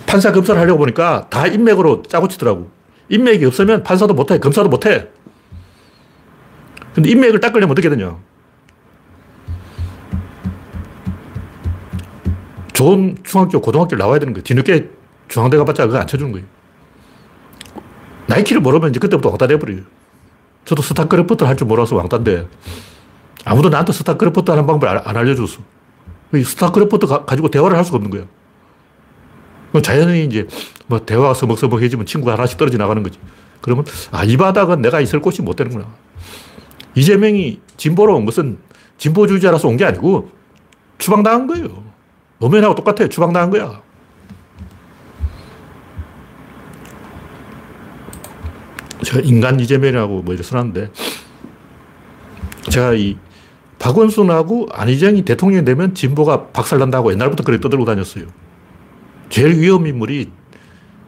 판사 0.06 0.32
검사를 0.32 0.60
하려고 0.60 0.78
보니까 0.80 1.28
다 1.30 1.48
인맥으로 1.48 2.04
짜고 2.04 2.28
치더라고. 2.28 2.70
인맥이 3.10 3.46
없으면 3.46 3.84
판사도 3.84 4.14
못해. 4.14 4.40
검사도 4.40 4.70
못해. 4.70 5.08
근데 6.94 7.10
인맥을 7.10 7.40
닦으려면 7.40 7.72
어떻게 7.72 7.90
되냐. 7.90 8.18
좋은 12.74 13.18
중학교, 13.24 13.62
고등학교 13.62 13.96
나와야 13.96 14.20
되는 14.20 14.34
거예요. 14.34 14.44
뒤늦게 14.44 14.90
중앙대 15.28 15.58
가봤자 15.58 15.86
그거 15.86 16.00
안 16.00 16.08
쳐주는 16.08 16.32
거예요. 16.32 16.46
나이키를 18.28 18.62
모르면 18.62 18.90
이제 18.90 19.00
그때부터 19.00 19.30
왕따 19.30 19.48
돼버려요. 19.48 19.82
저도 20.66 20.82
스타크래프트 20.82 21.44
할줄 21.44 21.68
몰라서 21.68 21.96
왕따인데 21.96 22.48
아무도 23.46 23.70
나한테 23.70 23.92
스타크래프트 23.94 24.50
하는 24.50 24.66
방법을 24.66 25.08
안 25.08 25.18
알려줬어. 25.18 25.62
스타크래프트 26.34 27.06
가지고 27.06 27.50
대화를 27.50 27.78
할 27.78 27.86
수가 27.86 27.98
없는 27.98 28.10
거야. 28.12 29.82
자연히 29.82 30.26
이제 30.26 30.48
뭐 30.88 31.00
대화가 31.06 31.34
서먹서먹해지면 31.34 32.06
친구가 32.06 32.34
하나씩 32.34 32.58
떨어져 32.58 32.78
나가는 32.78 33.02
거지. 33.04 33.20
그러면 33.62 33.86
아, 34.12 34.24
이 34.24 34.36
바닥은 34.38 34.82
내가 34.82 35.00
있을 35.02 35.22
곳이 35.22 35.42
못 35.42 35.56
되는구나. 35.56 35.88
이재명이 36.96 37.62
진보로 37.78 38.16
온 38.16 38.26
것은 38.26 38.58
진보주의자라서 38.98 39.68
온 39.68 39.78
게 39.78 39.86
아니고 39.86 40.30
추방당한 40.98 41.48
거예요. 41.48 41.84
노무현하고 42.40 42.76
똑같아요. 42.76 43.08
추방당한 43.10 43.50
거야. 43.50 43.82
제가 49.04 49.20
인간 49.24 49.60
이재명이라고 49.60 50.22
뭐 50.22 50.34
이렇게 50.34 50.48
써놨는데 50.48 50.92
제가 52.70 52.94
이 52.94 53.18
박원순하고 53.80 54.70
안희정이 54.72 55.24
대통령이 55.24 55.66
되면 55.66 55.94
진보가 55.94 56.48
박살난다고 56.48 57.12
옛날부터 57.12 57.44
그래 57.44 57.60
떠들고 57.60 57.84
다녔어요. 57.86 58.26
제일 59.30 59.60
위험 59.60 59.86
인물이 59.88 60.32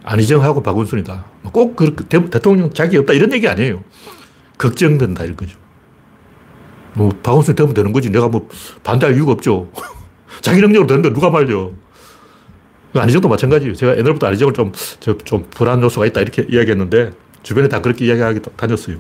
안희정하고 0.06 0.62
박원순이다. 0.62 1.26
뭐꼭그 1.42 2.06
대통령 2.30 2.72
자기 2.74 2.98
없다 2.98 3.14
이런 3.14 3.34
얘기 3.34 3.48
아니에요. 3.48 3.84
걱정된다 4.58 5.24
이런 5.24 5.36
거죠. 5.36 5.58
뭐 6.94 7.10
박원순 7.10 7.56
되면 7.56 7.74
되는 7.74 7.92
거지. 7.92 8.10
내가 8.12 8.28
뭐 8.28 8.48
반대할 8.84 9.16
이유가 9.16 9.34
없죠. 9.34 9.70
자기 10.42 10.62
능력으로 10.62 10.88
되는데 10.88 11.12
누가 11.12 11.30
말려. 11.30 11.72
안희정도 12.94 13.28
마찬가지예요. 13.28 13.76
제가 13.76 13.98
옛날부터 13.98 14.28
안희정을 14.28 14.54
좀, 14.54 14.72
좀 15.26 15.46
불안 15.50 15.82
요소가 15.82 16.06
있다 16.06 16.22
이렇게 16.22 16.46
이야기했는데 16.50 17.12
주변에 17.44 17.68
다 17.68 17.82
그렇게 17.82 18.06
이야기하게 18.06 18.40
다녔어요. 18.56 18.98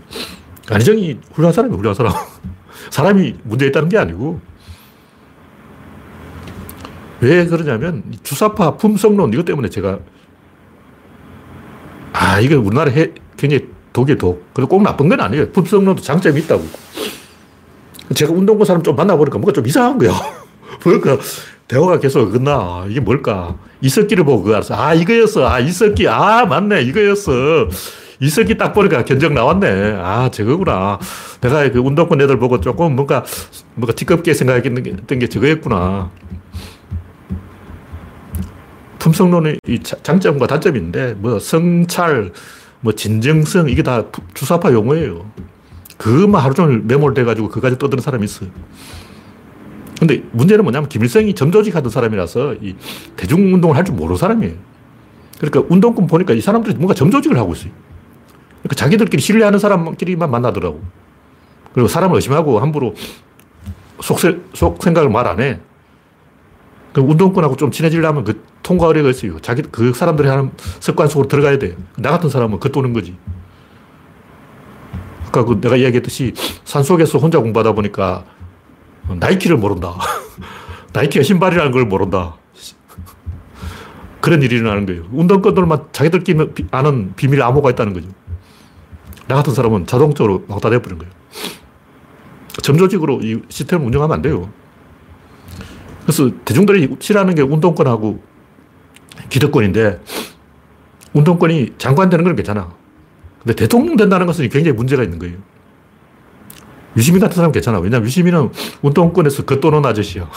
안희정이 0.69 1.19
훌륭한 1.31 1.53
사람이에요, 1.53 1.77
훌륭한 1.77 1.95
사람. 1.95 2.11
사람이 2.89 3.35
문제 3.43 3.67
있다는 3.67 3.87
게 3.87 3.97
아니고. 3.97 4.41
왜 7.21 7.45
그러냐면 7.45 8.03
주사파 8.23 8.75
품성론 8.75 9.31
이것 9.33 9.45
때문에 9.45 9.69
제가 9.69 9.99
아, 12.25 12.39
이거 12.39 12.57
우리나라 12.59 12.89
해, 12.89 13.11
굉장히 13.37 13.67
독이 13.93 14.17
독. 14.17 14.43
그리고 14.53 14.69
꼭 14.69 14.81
나쁜 14.81 15.07
건 15.07 15.21
아니에요. 15.21 15.51
품성론도 15.51 16.01
장점이 16.01 16.41
있다고. 16.41 16.65
제가 18.15 18.33
운동권 18.33 18.65
사람 18.65 18.81
좀 18.81 18.95
만나보니까 18.95 19.37
뭔가 19.37 19.53
좀 19.53 19.65
이상한 19.67 19.97
거야. 19.97 20.11
뭘까? 20.83 21.17
대화가 21.67 21.99
계속 21.99 22.31
끝나. 22.31 22.53
아, 22.53 22.85
이게 22.89 22.99
뭘까? 22.99 23.55
이석기를 23.81 24.23
보고 24.23 24.43
그거 24.43 24.55
알았어. 24.55 24.75
아, 24.75 24.93
이거였어. 24.95 25.47
아, 25.47 25.59
이석기. 25.59 26.07
아, 26.07 26.45
맞네. 26.45 26.81
이거였어. 26.83 27.31
이석기 28.19 28.57
딱 28.57 28.73
보니까 28.73 29.05
견적 29.05 29.31
나왔네. 29.33 29.97
아, 29.99 30.29
저거구나. 30.29 30.99
내가 31.41 31.69
그 31.71 31.79
운동권 31.79 32.21
애들 32.21 32.39
보고 32.39 32.59
조금 32.59 32.95
뭔가, 32.95 33.23
뭔가 33.75 33.93
티껍게 33.93 34.33
생각했던 34.33 35.19
게 35.19 35.27
저거였구나. 35.27 36.11
품성론의 39.09 39.59
이 39.67 39.79
장점과 39.83 40.47
단점이 40.47 40.79
있는데, 40.79 41.13
뭐, 41.13 41.37
성찰, 41.37 42.31
뭐, 42.81 42.93
진정성, 42.93 43.69
이게 43.69 43.83
다 43.83 44.03
주사파 44.33 44.71
용어예요. 44.73 45.29
그것만 45.97 46.41
하루 46.41 46.55
종일 46.55 46.79
매몰돼 46.79 47.23
가지고 47.23 47.47
그거 47.49 47.61
가지고 47.61 47.79
떠드는 47.79 48.01
사람이 48.01 48.25
있어요. 48.25 48.49
근데 49.99 50.23
문제는 50.31 50.65
뭐냐면 50.65 50.89
김일성이 50.89 51.35
정조직 51.35 51.75
하던 51.75 51.89
사람이라서 51.89 52.55
이 52.55 52.75
대중운동을 53.15 53.77
할 53.77 53.85
줄 53.85 53.95
모르는 53.95 54.17
사람이에요. 54.17 54.55
그러니까 55.39 55.63
운동권 55.73 56.07
보니까 56.07 56.33
이 56.33 56.41
사람들이 56.41 56.75
뭔가 56.75 56.93
정조직을 56.93 57.37
하고 57.37 57.53
있어요. 57.53 57.71
그러니까 58.63 58.75
자기들끼리 58.75 59.21
신뢰하는 59.21 59.59
사람끼리만 59.59 60.29
만나더라고. 60.29 60.81
그리고 61.73 61.87
사람을 61.87 62.15
의심하고 62.15 62.59
함부로 62.59 62.93
속, 64.01 64.19
속 64.53 64.83
생각을 64.83 65.09
말 65.09 65.27
안 65.27 65.39
해. 65.39 65.59
그 66.91 67.01
운동권하고 67.01 67.55
좀 67.55 67.71
친해지려면 67.71 68.23
그 68.25 68.43
통과 68.65 68.87
의뢰가 68.87 69.11
있어요. 69.11 69.39
자기, 69.41 69.61
그 69.61 69.93
사람들이 69.93 70.27
하는 70.27 70.49
습관 70.79 71.07
속으로 71.07 71.27
들어가야 71.27 71.59
돼. 71.59 71.77
나 71.99 72.09
같은 72.09 72.31
사람은 72.31 72.59
겉도는 72.59 72.93
거지. 72.93 73.15
아까 75.27 75.45
그 75.45 75.61
내가 75.61 75.75
이야기했듯이 75.75 76.33
산 76.63 76.81
속에서 76.81 77.19
혼자 77.19 77.37
공부하다 77.39 77.73
보니까 77.73 78.25
나이키를 79.07 79.57
모른다. 79.57 79.93
나이키가 80.93 81.21
신발이라는 81.21 81.71
걸 81.71 81.85
모른다. 81.85 82.37
그런 84.19 84.41
일이 84.41 84.55
일어나는 84.55 84.87
거예요. 84.87 85.03
운동권들만 85.11 85.89
자기들끼리 85.91 86.49
아는 86.71 87.13
비밀 87.15 87.43
암호가 87.43 87.69
있다는 87.69 87.93
거죠. 87.93 88.07
나 89.27 89.35
같은 89.35 89.53
사람은 89.53 89.85
자동적으로 89.85 90.43
막다 90.47 90.71
돼버린 90.71 90.97
거예요. 90.97 91.13
점조직으로 92.63 93.19
이 93.21 93.41
시스템을 93.47 93.85
운영하면 93.85 94.15
안 94.15 94.21
돼요. 94.23 94.49
그래서 96.01 96.31
대중들이 96.45 96.95
싫어하는 96.99 97.35
게 97.35 97.43
운동권하고 97.43 98.34
기득권인데 99.29 100.01
운동권이 101.13 101.75
장관 101.77 102.09
되는 102.09 102.25
건 102.25 102.35
괜찮아. 102.35 102.73
근데 103.39 103.55
대통령 103.55 103.95
된다는 103.95 104.25
것은 104.25 104.49
굉장히 104.49 104.75
문제가 104.75 105.03
있는 105.03 105.19
거예요. 105.19 105.37
유시민 106.97 107.21
같은 107.21 107.35
사람 107.35 107.51
괜찮아. 107.51 107.79
왜냐면 107.79 108.05
유시민은 108.05 108.49
운동권에서 108.81 109.45
겉도는 109.45 109.85
아저씨야. 109.85 110.29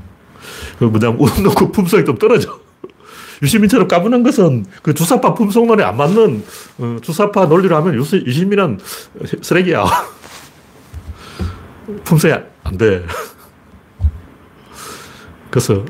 그 0.78 0.84
뭐냐면 0.84 1.20
운동권 1.20 1.72
품성이 1.72 2.04
좀 2.04 2.16
떨어져. 2.16 2.60
유시민처럼 3.42 3.88
까부는 3.88 4.22
것은 4.22 4.64
그 4.82 4.94
주사파 4.94 5.34
품성론에 5.34 5.82
안 5.82 5.96
맞는 5.96 6.44
어, 6.78 6.96
주사파 7.02 7.46
논리로 7.46 7.76
하면 7.76 7.94
유시, 7.94 8.22
유시민은 8.24 8.78
쓰레기야. 9.42 9.84
품성이 12.04 12.34
안 12.62 12.78
돼. 12.78 13.04
그래서 15.50 15.84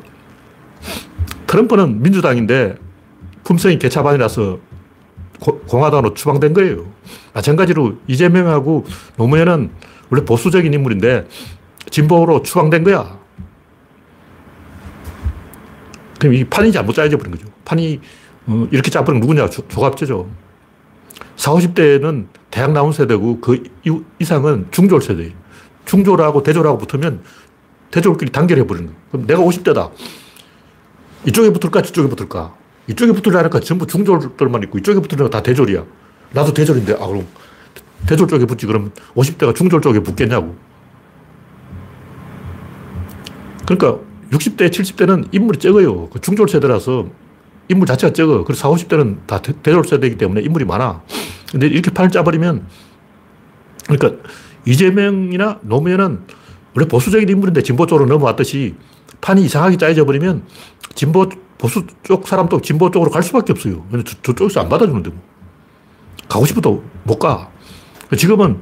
트럼프는 1.54 2.02
민주당인데 2.02 2.74
품성이 3.44 3.78
개차반이라서 3.78 4.58
공화당으로 5.68 6.14
추방된 6.14 6.52
거예요. 6.52 6.84
마찬가지로 7.32 7.98
이재명하고 8.08 8.84
노무현은 9.16 9.70
원래 10.10 10.24
보수적인 10.24 10.74
인물인데 10.74 11.28
진보로 11.90 12.42
추방된 12.42 12.82
거야. 12.82 13.16
그럼 16.18 16.34
이 16.34 16.42
판이 16.42 16.72
잘못 16.72 16.94
짜여져 16.94 17.18
버린 17.18 17.30
거죠. 17.30 17.46
판이 17.64 18.00
어, 18.46 18.66
이렇게 18.72 18.90
짜버린 18.90 19.20
누구냐? 19.20 19.48
조, 19.48 19.66
조갑제죠. 19.68 20.28
40, 21.36 21.74
50대는 21.74 22.26
대학 22.50 22.72
나온 22.72 22.90
세대고 22.90 23.40
그 23.40 23.62
이상은 24.18 24.66
중졸 24.72 25.02
세대예요. 25.02 25.32
중졸하고 25.84 26.42
대졸하고 26.42 26.78
붙으면 26.78 27.22
대졸끼리 27.92 28.32
단결해 28.32 28.66
버리는 28.66 28.88
거예요. 28.88 29.00
그럼 29.12 29.26
내가 29.28 29.40
50대다. 29.40 29.92
이쪽에 31.26 31.50
붙을까? 31.52 31.82
저쪽에 31.82 32.08
붙을까? 32.08 32.54
이쪽에 32.88 33.12
붙으려니까 33.12 33.60
전부 33.60 33.86
중졸들만 33.86 34.62
있고 34.64 34.78
이쪽에 34.78 35.00
붙으려면 35.00 35.30
다 35.30 35.42
대졸이야. 35.42 35.84
나도 36.32 36.52
대졸인데, 36.52 36.94
아, 36.94 37.06
그럼 37.06 37.26
대졸 38.06 38.28
쪽에 38.28 38.44
붙지. 38.44 38.66
그럼 38.66 38.92
50대가 39.14 39.54
중졸 39.54 39.80
쪽에 39.80 40.00
붙겠냐고. 40.00 40.54
그러니까 43.66 43.98
60대, 44.30 44.68
70대는 44.68 45.28
인물이 45.32 45.58
적어요. 45.58 46.08
그 46.10 46.20
중졸 46.20 46.48
세대라서 46.48 47.06
인물 47.68 47.86
자체가 47.86 48.12
적어. 48.12 48.44
그래서 48.44 48.68
40, 48.70 48.88
50대는 48.88 49.26
다 49.26 49.40
대졸 49.40 49.86
세대이기 49.86 50.18
때문에 50.18 50.42
인물이 50.42 50.66
많아. 50.66 51.02
근데 51.50 51.66
이렇게 51.68 51.90
판을 51.90 52.10
짜버리면, 52.10 52.66
그러니까 53.86 54.22
이재명이나 54.66 55.60
노무현은 55.62 56.20
원래 56.74 56.88
보수적인 56.88 57.28
인물인데 57.28 57.62
진보 57.62 57.86
쪽으로 57.86 58.06
넘어왔듯이 58.06 58.74
판이 59.20 59.44
이상하게 59.44 59.76
짜여져 59.76 60.04
버리면 60.04 60.42
진보, 60.94 61.28
보수 61.58 61.84
쪽 62.02 62.26
사람도 62.28 62.60
진보 62.60 62.90
쪽으로 62.90 63.10
갈 63.10 63.22
수밖에 63.22 63.52
없어요. 63.52 63.84
왜냐면 63.86 64.04
저, 64.04 64.14
저쪽에서 64.22 64.60
안 64.60 64.68
받아주는데 64.68 65.10
뭐. 65.10 65.20
가고 66.28 66.46
싶어도 66.46 66.82
못 67.04 67.18
가. 67.18 67.50
지금은 68.16 68.60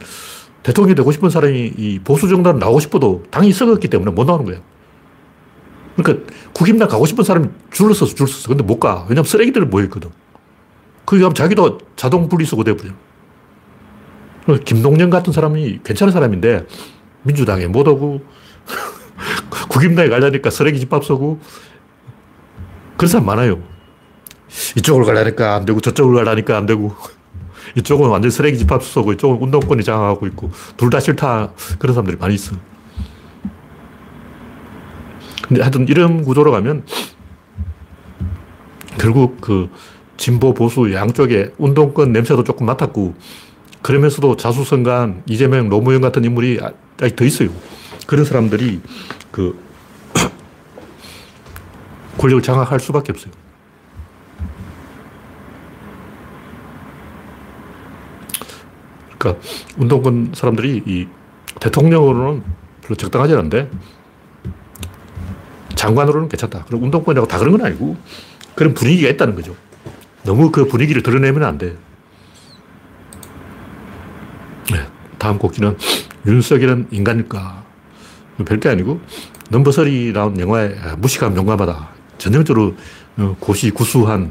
대통령이 0.63 0.95
되고 0.95 1.11
싶은 1.11 1.31
사람이 1.31 1.75
이 1.77 1.99
보수 2.03 2.29
정당으로 2.29 2.59
나오고 2.59 2.81
싶어도 2.81 3.25
당이 3.31 3.53
썩었기 3.53 3.89
때문에 3.89 4.13
못 4.13 4.25
나오는 4.25 4.45
거예요. 4.45 4.61
그러니까 5.97 6.33
국힘당 6.53 6.89
가고 6.89 7.07
싶은 7.07 7.25
사람이 7.25 7.49
줄을 7.71 7.95
서서 7.95 8.15
줄 8.15 8.29
서서 8.29 8.49
근데 8.49 8.63
못 8.63 8.79
가. 8.79 9.05
왜냐면 9.09 9.25
쓰레기들 9.25 9.67
모여있거든. 9.67 10.11
거기 11.05 11.21
가면 11.21 11.35
자기도 11.35 11.79
자동 11.97 12.29
분리수거 12.29 12.65
돼버려. 12.65 12.93
김동연 14.65 15.11
같은 15.11 15.33
사람이 15.33 15.81
괜찮은 15.85 16.13
사람인데 16.13 16.67
민주당에 17.23 17.67
못 17.67 17.87
오고 17.87 18.21
국힘당에 19.69 20.09
가려니까 20.09 20.51
쓰레기 20.51 20.81
집합 20.81 21.05
서고 21.05 21.41
그런 23.03 23.11
사람 23.11 23.27
많아요. 23.27 23.61
이쪽으로 24.77 25.05
가려니까 25.05 25.57
안 25.57 25.65
되고 25.65 25.81
저쪽으로 25.81 26.19
가려니까 26.19 26.57
안 26.57 26.67
되고 26.67 26.95
이쪽은 27.75 28.09
완전 28.09 28.31
쓰레기 28.31 28.57
집합 28.57 28.81
서고 28.85 29.13
이쪽은 29.13 29.43
운동권이 29.43 29.83
장악하고 29.83 30.29
있고 30.29 30.53
둘 30.77 30.89
다 30.89 31.01
싫다 31.01 31.53
그런 31.81 31.95
사람들이 31.95 32.17
많이 32.17 32.37
있어. 32.37 32.55
근데 35.49 35.63
하여튼 35.63 35.89
이런 35.89 36.23
구조로 36.23 36.53
가면 36.53 36.85
결국 39.01 39.41
그 39.41 39.69
진보 40.17 40.55
보수 40.55 40.93
양쪽에 40.93 41.51
운동권 41.59 42.13
냄새도 42.13 42.45
조금 42.45 42.67
맡았고 42.67 43.17
그러면서도 43.83 44.37
자수성간 44.37 45.25
이재명 45.27 45.69
노무현 45.69 46.03
같은 46.03 46.25
인물이 46.25 46.61
아직 47.01 47.17
더 47.17 47.25
있어요. 47.25 47.49
그런 48.07 48.25
사람들이 48.25 48.81
그 49.33 49.72
권력을 52.23 52.41
장악할 52.41 52.79
수밖에 52.79 53.11
없어요. 53.11 53.33
그러니까 59.19 59.43
운동권 59.77 60.31
사람들이 60.33 60.83
이 60.87 61.09
대통령으로는 61.59 62.45
별로 62.81 62.95
적당하지 62.95 63.35
않은데 63.35 63.69
장관으로는 65.75 66.29
괜찮다. 66.29 66.65
그럼 66.67 66.85
운동권이라고 66.85 67.27
다 67.27 67.39
그런 67.41 67.57
건 67.57 67.67
아니고 67.67 67.97
그런 68.55 68.73
분위기가 68.73 69.09
있다는 69.11 69.35
거죠. 69.35 69.57
너무 70.23 70.53
그 70.53 70.69
분위기를 70.69 71.03
드러내면 71.03 71.43
안 71.43 71.59
돼. 71.59 71.77
네, 74.71 74.87
다음 75.19 75.39
곡기는 75.39 75.77
윤석열은 76.25 76.87
인간일까? 76.93 77.63
별게 78.47 78.69
아니고 78.69 79.01
넘버설이 79.51 80.13
나온 80.13 80.39
영화에 80.39 80.79
아, 80.83 80.97
무식함 80.97 81.37
용감하다. 81.37 81.92
전형적으로 82.23 82.77
어, 83.17 83.37
고시 83.41 83.71
구수한 83.73 84.31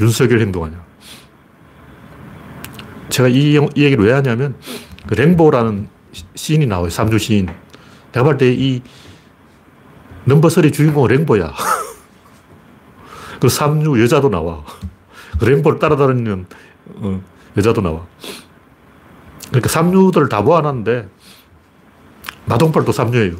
윤석열 0.00 0.40
행동 0.40 0.64
아니야. 0.64 0.84
제가 3.08 3.28
이, 3.28 3.52
이 3.54 3.84
얘기를 3.84 4.04
왜 4.04 4.12
하냐면 4.12 4.56
그 5.06 5.14
랭보라는 5.14 5.88
시인이 6.34 6.66
나와요. 6.66 6.90
삼주 6.90 7.18
시인. 7.18 7.48
내가 8.10 8.24
볼 8.24 8.36
때 8.36 8.52
이 8.52 8.82
넘버설의 10.24 10.72
주인공은 10.72 11.08
랭보야. 11.10 11.54
그 13.40 13.48
삼류 13.48 14.02
여자도 14.02 14.28
나와. 14.28 14.64
그 15.38 15.44
랭보를 15.44 15.78
따라다니는 15.78 16.46
어, 16.96 17.22
여자도 17.56 17.80
나와. 17.80 18.06
그러니까 19.50 19.68
삼류들을 19.68 20.28
다 20.28 20.42
모아놨는데 20.42 21.08
마동팔도 22.46 22.90
삼류예요. 22.90 23.36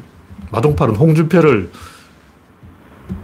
마동팔은 0.53 0.95
홍준표를 0.95 1.71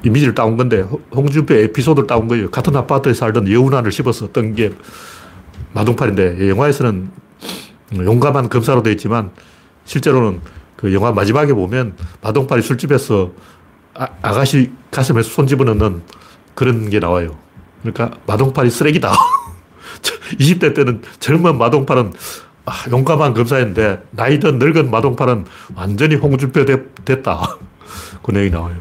이미지를 0.07 0.35
따온 0.35 0.57
건데 0.57 0.85
홍준표 1.15 1.55
에피소드를 1.55 2.07
따온 2.07 2.29
거예요. 2.29 2.49
같은 2.51 2.75
아파트에 2.77 3.13
살던 3.13 3.51
여운안을 3.51 3.91
씹어서 3.91 4.33
뜬게 4.33 4.73
마동팔인데 5.73 6.49
영화에서는 6.49 7.11
용감한 7.97 8.49
검사로 8.49 8.83
되어 8.85 8.93
있지만 8.93 9.31
실제로는 9.85 10.41
그 10.77 10.95
영화 10.95 11.11
마지막에 11.11 11.53
보면 11.53 11.97
마동팔이 12.23 12.63
술집에서 12.63 13.33
아, 13.95 14.07
아가씨 14.23 14.71
가슴에 14.91 15.23
손 15.23 15.47
집어넣는 15.47 16.03
그런 16.55 16.89
게 16.89 17.01
나와요. 17.01 17.37
그러니까 17.83 18.17
마동팔이 18.27 18.71
쓰레기다. 18.71 19.13
20대 20.39 20.75
때는 20.75 21.03
젊은 21.19 21.59
마동팔은 21.59 22.13
아, 22.65 22.73
용감한 22.91 23.35
검사인데 23.35 24.03
나이 24.11 24.39
든 24.39 24.59
늙은 24.59 24.91
마동팔은 24.91 25.47
완전히 25.75 26.15
홍준표 26.15 26.65
되, 26.65 26.85
됐다. 27.05 27.59
그 28.23 28.31
내용이 28.31 28.51
나와요. 28.51 28.77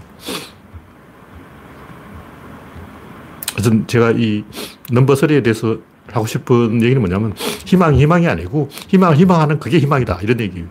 하여튼 3.56 3.88
제가 3.88 4.12
이 4.12 4.44
넘버 4.92 5.14
3에 5.14 5.44
대해서 5.44 5.78
하고 6.12 6.28
싶은 6.28 6.82
얘기는 6.82 7.00
뭐냐면 7.00 7.34
희망이 7.66 8.00
희망이 8.00 8.28
아니고 8.28 8.70
희망을 8.90 9.18
희망하는 9.18 9.60
그게 9.60 9.80
희망이다. 9.80 10.20
이런 10.22 10.40
얘기예요. 10.40 10.68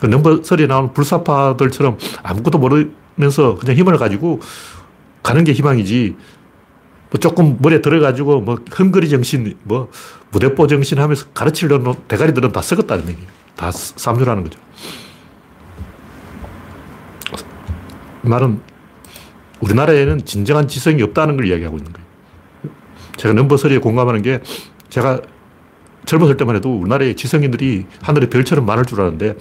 그 0.00 0.06
넘버 0.06 0.42
3에 0.42 0.66
나오는 0.66 0.92
불사파들처럼 0.92 1.98
아무것도 2.22 2.58
모르면서 2.58 3.56
그냥 3.56 3.76
힘을 3.76 3.98
가지고 3.98 4.40
가는 5.22 5.44
게 5.44 5.52
희망이지 5.52 6.16
뭐 7.10 7.18
조금 7.18 7.58
머리에 7.60 7.80
들어가지고 7.80 8.40
뭐 8.40 8.58
흥거리 8.70 9.08
정신, 9.08 9.56
뭐 9.64 9.90
무대뽀 10.30 10.66
정신 10.68 10.98
하면서 10.98 11.26
가르치려는 11.34 11.94
대가리들은 12.06 12.52
다 12.52 12.62
썩었다는 12.62 13.08
얘기예요. 13.08 13.28
다 13.56 13.70
삼류라는 13.72 14.44
거죠. 14.44 14.60
말은 18.22 18.60
우리나라에는 19.60 20.24
진정한 20.24 20.68
지성이 20.68 21.02
없다는 21.02 21.36
걸 21.36 21.46
이야기하고 21.46 21.76
있는 21.76 21.92
거예요. 21.92 22.06
제가 23.16 23.34
넘버서리에 23.34 23.78
공감하는 23.78 24.22
게 24.22 24.40
제가 24.88 25.20
젊었을 26.06 26.36
때만 26.36 26.56
해도 26.56 26.74
우리나라의 26.74 27.14
지성인들이 27.14 27.86
하늘에 28.02 28.28
별처럼 28.28 28.64
많을 28.66 28.84
줄 28.84 29.00
알았는데 29.00 29.36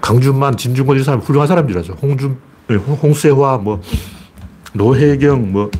강준만, 0.00 0.56
진중권 0.56 0.96
이 0.98 1.02
사람 1.02 1.20
훌륭한 1.20 1.48
사람들이라죠. 1.48 1.94
홍준, 1.94 2.38
홍세화, 3.02 3.58
뭐 3.58 3.82
노혜경, 4.72 5.52
뭐 5.52 5.70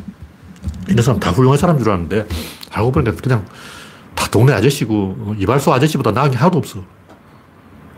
이런 0.89 1.03
사람 1.03 1.21
다 1.21 1.31
훌륭한 1.31 1.57
사람 1.57 1.79
줄 1.79 1.89
알았는데 1.89 2.27
알고 2.73 2.93
보니까 2.93 3.13
그냥 3.23 3.47
다 4.15 4.27
동네 4.31 4.53
아저씨고 4.53 5.37
이발소 5.39 5.73
아저씨보다 5.73 6.11
나은 6.11 6.33
게 6.33 6.37
하나도 6.37 6.59
없어. 6.59 6.83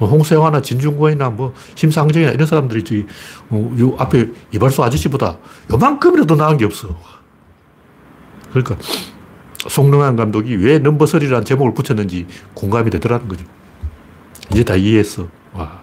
뭐 0.01 0.09
홍세화나 0.09 0.63
진중권이나 0.63 1.29
뭐 1.31 1.55
심상정이나 1.75 2.33
이런 2.33 2.47
사람들이 2.47 3.07
어, 3.51 3.77
요 3.79 3.95
앞에 3.99 4.31
이발소 4.51 4.83
아저씨보다 4.83 5.37
요만큼이라도 5.71 6.35
나은 6.37 6.57
게 6.57 6.65
없어. 6.65 6.99
그러니까 8.51 8.77
송능한 9.69 10.17
감독이 10.17 10.57
왜 10.57 10.79
넘버설이라는 10.79 11.45
제목을 11.45 11.75
붙였는지 11.75 12.27
공감이 12.55 12.91
되더라는 12.91 13.29
거죠. 13.29 13.45
이제 14.51 14.65
다 14.65 14.75
이해했어. 14.75 15.29
와. 15.53 15.83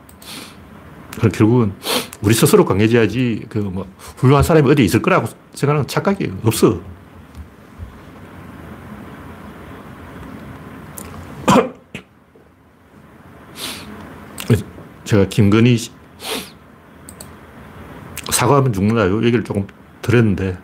결국은 1.21 1.73
우리 2.21 2.34
스스로 2.34 2.65
강해져야지 2.65 3.45
그 3.49 3.60
뭐 3.60 3.88
훌륭한 4.17 4.43
사람이 4.43 4.69
어디 4.71 4.84
있을 4.84 5.03
거라고 5.03 5.27
생각하는 5.53 5.88
착각이에요. 5.88 6.39
없어. 6.43 6.82
제가 15.08 15.30
김건희 15.30 15.78
사과하면 18.30 18.74
죽는다. 18.74 19.08
요 19.08 19.24
얘기를 19.24 19.43
조금 19.43 19.65
들었는데 20.02 20.58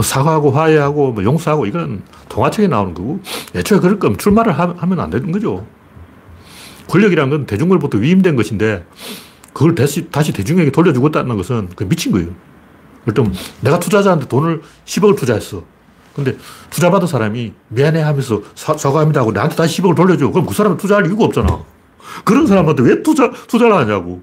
사과하고 0.00 0.52
화해하고 0.52 1.12
뭐 1.12 1.24
용서하고 1.24 1.66
이건 1.66 2.02
동화책에 2.28 2.68
나오는 2.68 2.94
거고 2.94 3.20
애초에 3.54 3.80
그럴 3.80 3.98
거면 3.98 4.16
출마를 4.16 4.52
하면 4.56 5.00
안 5.00 5.10
되는 5.10 5.32
거죠. 5.32 5.66
권력이란 6.86 7.30
건 7.30 7.46
대중으로부터 7.46 7.98
위임된 7.98 8.36
것인데 8.36 8.86
그걸 9.52 9.74
다시, 9.74 10.08
다시 10.08 10.32
대중에게 10.32 10.70
돌려주겠다는 10.70 11.36
것은 11.36 11.70
그 11.74 11.82
미친 11.82 12.12
거예요. 12.12 12.28
그럼 13.04 13.34
내가 13.60 13.80
투자자한테 13.80 14.28
돈을 14.28 14.62
10억을 14.84 15.16
투자했어. 15.16 15.64
근데 16.18 16.36
투자받은 16.70 17.06
사람이 17.06 17.52
미안해 17.68 18.02
하면서 18.02 18.42
사, 18.56 18.76
사과합니다 18.76 19.20
하고 19.20 19.30
나한테 19.30 19.54
다시 19.54 19.80
10억을 19.80 19.94
돌려줘. 19.94 20.30
그럼 20.30 20.46
그 20.46 20.52
사람은 20.52 20.76
투자할 20.76 21.06
이유가 21.06 21.24
없잖아. 21.26 21.62
그런 22.24 22.44
사람한테 22.44 22.82
왜 22.82 23.02
투자, 23.04 23.30
투자를 23.46 23.72
하냐고. 23.76 24.20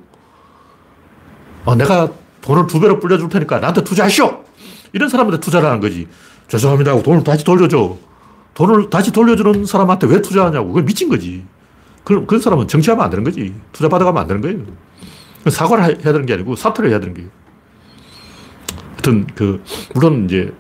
아, 1.66 1.74
내가 1.76 2.10
돈을 2.42 2.68
두 2.68 2.82
배로 2.82 3.00
불려줄 3.00 3.30
테니까 3.30 3.60
나한테 3.60 3.86
투자하시오! 3.86 4.44
이런 4.92 5.08
사람한테 5.08 5.40
투자를 5.40 5.70
하는 5.70 5.80
거지. 5.80 6.08
죄송합니다 6.50 6.92
하고 6.92 7.02
돈을 7.02 7.24
다시 7.24 7.46
돌려줘. 7.46 7.98
돈을 8.56 8.90
다시 8.90 9.12
돌려주는 9.14 9.66
사람한테 9.66 10.08
왜 10.08 10.22
투자하냐고. 10.22 10.68
그건 10.68 10.86
미친 10.86 11.08
거지. 11.08 11.46
그럼 12.04 12.28
그 12.28 12.40
사람은 12.40 12.68
정치하면 12.68 13.06
안 13.06 13.10
되는 13.10 13.24
거지. 13.24 13.56
투자 13.72 13.88
받아가면 13.88 14.22
안 14.22 14.28
되는 14.28 14.42
거예요. 14.42 14.58
사과를 15.50 15.86
해야 15.86 16.12
되는 16.12 16.26
게 16.26 16.34
아니고 16.34 16.58
사퇴를 16.58 16.90
해야 16.90 17.00
되는 17.00 17.14
거예요. 17.14 17.30
하여튼, 18.92 19.28
그, 19.34 19.64
물론 19.94 20.26
이제 20.26 20.54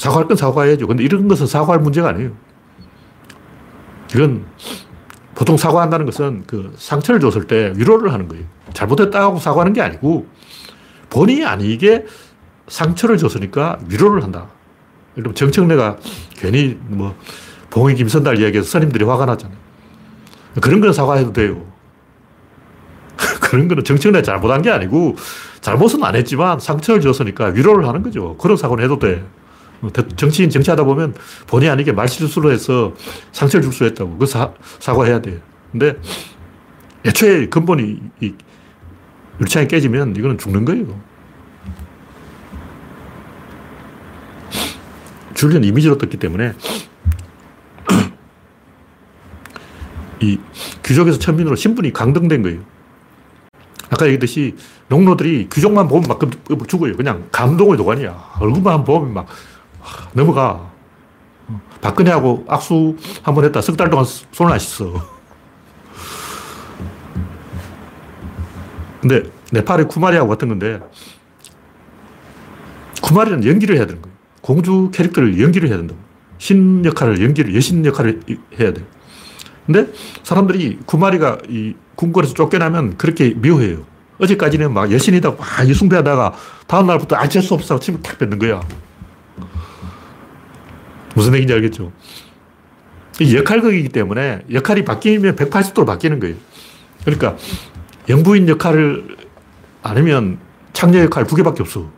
사과할 0.00 0.26
건 0.26 0.34
사과해야죠. 0.34 0.86
근데 0.86 1.04
이런 1.04 1.28
것은 1.28 1.46
사과할 1.46 1.78
문제가 1.82 2.08
아니에요. 2.08 2.30
이건 4.14 4.46
보통 5.34 5.58
사과한다는 5.58 6.06
것은 6.06 6.44
그 6.46 6.72
상처를 6.78 7.20
줬을 7.20 7.46
때 7.46 7.74
위로를 7.76 8.10
하는 8.10 8.26
거예요. 8.26 8.46
잘못했다고 8.72 9.38
사과하는 9.38 9.74
게 9.74 9.82
아니고 9.82 10.26
본인이 11.10 11.44
아니게 11.44 12.06
상처를 12.68 13.18
줬으니까 13.18 13.78
위로를 13.88 14.22
한다. 14.22 14.48
그럼 15.14 15.34
정청래가 15.34 15.98
괜히 16.32 16.78
뭐 16.80 17.14
봉이 17.68 17.94
김선달 17.94 18.40
이야기해서 18.40 18.70
스님들이 18.70 19.04
화가 19.04 19.26
나잖아요. 19.26 19.58
그런 20.62 20.80
건 20.80 20.94
사과해도 20.94 21.34
돼요. 21.34 21.62
그런 23.42 23.68
거는 23.68 23.84
정청래 23.84 24.22
잘못한 24.22 24.62
게 24.62 24.70
아니고 24.70 25.16
잘못은 25.60 26.02
안 26.02 26.16
했지만 26.16 26.58
상처를 26.58 27.02
줬으니까 27.02 27.48
위로를 27.48 27.86
하는 27.86 28.02
거죠. 28.02 28.38
그런 28.38 28.56
사고는 28.56 28.82
해도 28.82 28.98
돼. 28.98 29.22
정치인 30.16 30.50
정치하다 30.50 30.84
보면 30.84 31.14
본의 31.46 31.70
아니게 31.70 31.92
말실수로 31.92 32.52
해서 32.52 32.92
상처를 33.32 33.62
줄 33.62 33.72
수 33.72 33.86
있다고. 33.86 34.18
그 34.18 34.26
사, 34.26 34.52
사과해야 34.78 35.22
돼요. 35.22 35.38
근데 35.72 35.96
애초에 37.06 37.48
근본이 37.48 37.98
이 38.20 38.34
율창이 39.40 39.68
깨지면 39.68 40.14
이거는 40.16 40.36
죽는 40.36 40.66
거예요. 40.66 41.00
줄리는 45.34 45.64
이미지로 45.64 45.96
떴기 45.96 46.18
때문에 46.18 46.52
이 50.20 50.38
귀족에서 50.84 51.18
천민으로 51.18 51.56
신분이 51.56 51.94
강등된 51.94 52.42
거예요. 52.42 52.60
아까 53.88 54.04
얘기했듯이 54.06 54.56
농노들이 54.88 55.48
귀족만 55.50 55.88
보면 55.88 56.04
막 56.08 56.20
죽어요. 56.68 56.96
그냥 56.96 57.26
감동의 57.32 57.78
도가니야. 57.78 58.34
얼굴만 58.40 58.84
보면 58.84 59.14
막 59.14 59.26
넘어가. 60.12 60.70
박근혜하고 61.80 62.44
악수 62.48 62.96
한 63.22 63.34
번 63.34 63.44
했다. 63.44 63.60
석 63.60 63.76
달 63.76 63.90
동안 63.90 64.04
손을 64.32 64.52
안 64.52 64.58
씻어. 64.58 64.92
근데 69.00 69.22
네팔의 69.52 69.88
쿠마리하고 69.88 70.28
같은 70.28 70.48
건데 70.48 70.78
쿠마리는 73.02 73.44
연기를 73.46 73.76
해야 73.76 73.86
되는 73.86 74.02
거예요. 74.02 74.14
공주 74.42 74.90
캐릭터를 74.92 75.40
연기를 75.40 75.68
해야 75.68 75.78
된다고. 75.78 75.98
신 76.38 76.84
역할을 76.84 77.22
연기를, 77.22 77.54
여신 77.54 77.84
역할을 77.84 78.20
해야 78.58 78.72
돼. 78.72 78.84
근데 79.66 79.86
사람들이 80.22 80.78
구마리가 80.86 81.38
이 81.48 81.74
궁궐에서 81.96 82.34
쫓겨나면 82.34 82.96
그렇게 82.96 83.34
미워해요. 83.34 83.84
어제까지는 84.18 84.72
막 84.72 84.90
여신이다, 84.92 85.30
막 85.32 85.74
숭배하다가 85.74 86.34
다음 86.66 86.86
날부터 86.86 87.16
어쩔 87.16 87.42
수 87.42 87.54
없어. 87.54 87.78
침을 87.78 88.02
탁 88.02 88.18
뱉는 88.18 88.38
거야. 88.38 88.60
무슨 91.20 91.34
얘기인지 91.34 91.52
알겠죠? 91.52 91.92
이 93.20 93.36
역할극이기 93.36 93.90
때문에 93.90 94.40
역할이 94.50 94.86
바뀌면 94.86 95.36
180도로 95.36 95.84
바뀌는 95.84 96.18
거예요. 96.18 96.36
그러니까 97.04 97.36
영부인 98.08 98.48
역할을 98.48 99.16
아니면 99.82 100.38
창녀 100.72 101.00
역할 101.02 101.26
두 101.26 101.36
개밖에 101.36 101.62
없어. 101.62 101.90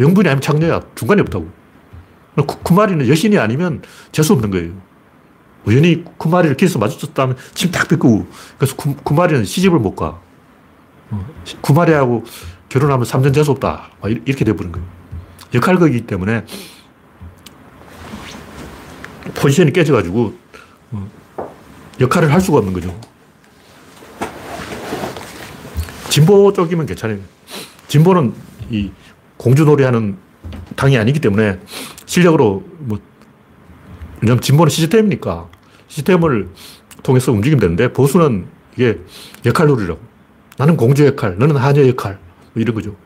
영부인이 0.00 0.28
아니면 0.28 0.40
창녀야. 0.40 0.80
중간에 0.96 1.20
없다고. 1.22 1.48
쿠마리는 2.64 3.06
여신이 3.06 3.38
아니면 3.38 3.82
재수 4.10 4.32
없는 4.32 4.50
거예요. 4.50 4.72
우연히 5.64 6.04
쿠마리를 6.18 6.56
길에서 6.56 6.80
마주쳤다면 6.80 7.36
침 7.54 7.70
딱 7.70 7.86
뱉고 7.86 8.26
그래서 8.58 8.74
쿠, 8.74 8.96
쿠마리는 8.96 9.44
시집을 9.44 9.78
못 9.78 9.94
가. 9.94 10.20
어, 11.10 11.26
쿠마리하고 11.60 12.24
결혼하면 12.68 13.06
3년 13.06 13.32
재수 13.32 13.52
없다. 13.52 13.90
이렇게 14.26 14.44
돼버린 14.44 14.72
거예요. 14.72 14.86
역할극이기 15.54 16.06
때문에 16.06 16.44
포지션이 19.38 19.72
깨져가지고 19.72 20.34
어, 20.90 21.10
역할을 22.00 22.32
할 22.32 22.40
수가 22.40 22.58
없는 22.58 22.72
거죠. 22.72 22.98
진보 26.08 26.52
쪽이면 26.52 26.86
괜찮아요. 26.86 27.18
진보는 27.86 28.34
이 28.70 28.90
공주놀이 29.36 29.84
하는 29.84 30.16
당이 30.74 30.98
아니기 30.98 31.20
때문에 31.20 31.60
실력으로 32.06 32.64
뭐, 32.78 32.98
왜냐면 34.20 34.40
진보는 34.40 34.70
시스템이니까 34.70 35.48
시스템을 35.86 36.48
통해서 37.02 37.32
움직이면 37.32 37.60
되는데 37.60 37.92
보수는 37.92 38.46
이게 38.74 38.98
역할 39.44 39.66
놀이라고. 39.66 40.00
나는 40.56 40.76
공주 40.76 41.06
역할, 41.06 41.38
너는 41.38 41.56
하녀 41.56 41.86
역할, 41.86 42.18
뭐 42.52 42.60
이런 42.60 42.74
거죠. 42.74 42.96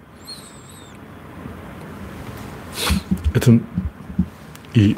하여튼, 3.32 3.64
이 4.74 4.94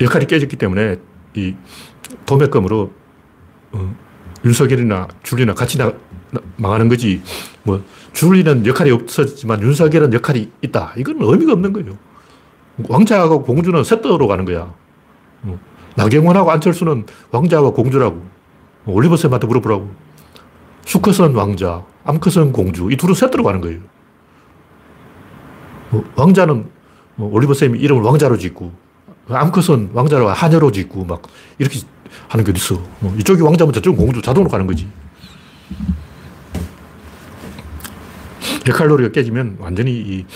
역할이 0.00 0.26
깨졌기 0.26 0.56
때문에 0.56 0.96
이 1.34 1.54
도매금으로 2.26 2.92
어, 3.72 3.96
윤석열이나 4.44 5.08
줄리나 5.22 5.54
같이 5.54 5.78
나, 5.78 5.92
나, 6.30 6.40
망하는 6.56 6.88
거지. 6.88 7.22
뭐 7.62 7.82
줄리는 8.12 8.66
역할이 8.66 8.90
없었지만 8.90 9.60
윤석열은 9.62 10.12
역할이 10.14 10.50
있다. 10.62 10.94
이건 10.96 11.16
의미가 11.20 11.52
없는 11.52 11.72
거예요. 11.72 11.98
왕자하고 12.88 13.42
공주는 13.42 13.82
세트로 13.82 14.26
가는 14.28 14.44
거야. 14.44 14.72
어. 15.42 15.58
나경원하고 15.96 16.50
안철수는 16.50 17.06
왕자와 17.30 17.72
공주라고. 17.72 18.16
어, 18.84 18.92
올리버쌤한테 18.92 19.46
물어보라고. 19.46 19.90
수컷은 20.84 21.34
왕자, 21.34 21.84
암컷은 22.04 22.52
공주. 22.52 22.88
이 22.90 22.96
둘은 22.96 23.14
세트로 23.14 23.42
가는 23.44 23.60
거예요. 23.60 23.80
어, 25.90 26.02
왕자는 26.16 26.66
올리버쌤이 27.18 27.78
이름을 27.78 28.02
왕자로 28.02 28.38
짓고, 28.38 28.72
암컷은 29.28 29.90
왕자로 29.92 30.28
하녀로 30.28 30.72
짓고, 30.72 31.04
막 31.04 31.22
이렇게 31.58 31.80
하는 32.28 32.44
게 32.44 32.52
있어. 32.54 32.82
이쪽이 33.18 33.42
왕자면 33.42 33.72
저쪽은 33.72 33.98
공주, 33.98 34.22
자동으로 34.22 34.50
가는 34.50 34.66
거지. 34.66 34.88
역할놀이가 38.66 39.10
깨지면 39.12 39.56
완전히 39.60 39.92
이 39.92 40.26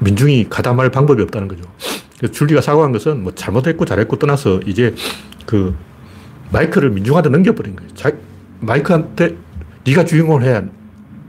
민중이 0.00 0.48
가담할 0.50 0.90
방법이 0.90 1.22
없다는 1.22 1.48
거죠. 1.48 1.62
줄리가 2.30 2.60
사과한 2.60 2.92
것은 2.92 3.22
뭐 3.22 3.34
잘못했고 3.34 3.84
잘했고 3.84 4.16
떠나서 4.16 4.60
이제 4.66 4.94
그 5.46 5.74
마이크를 6.52 6.90
민중한테 6.90 7.30
넘겨버린 7.30 7.76
거예요. 7.76 7.94
자, 7.94 8.10
마이크한테 8.60 9.36
네가 9.86 10.04
주인공을 10.04 10.42
해야 10.42 10.62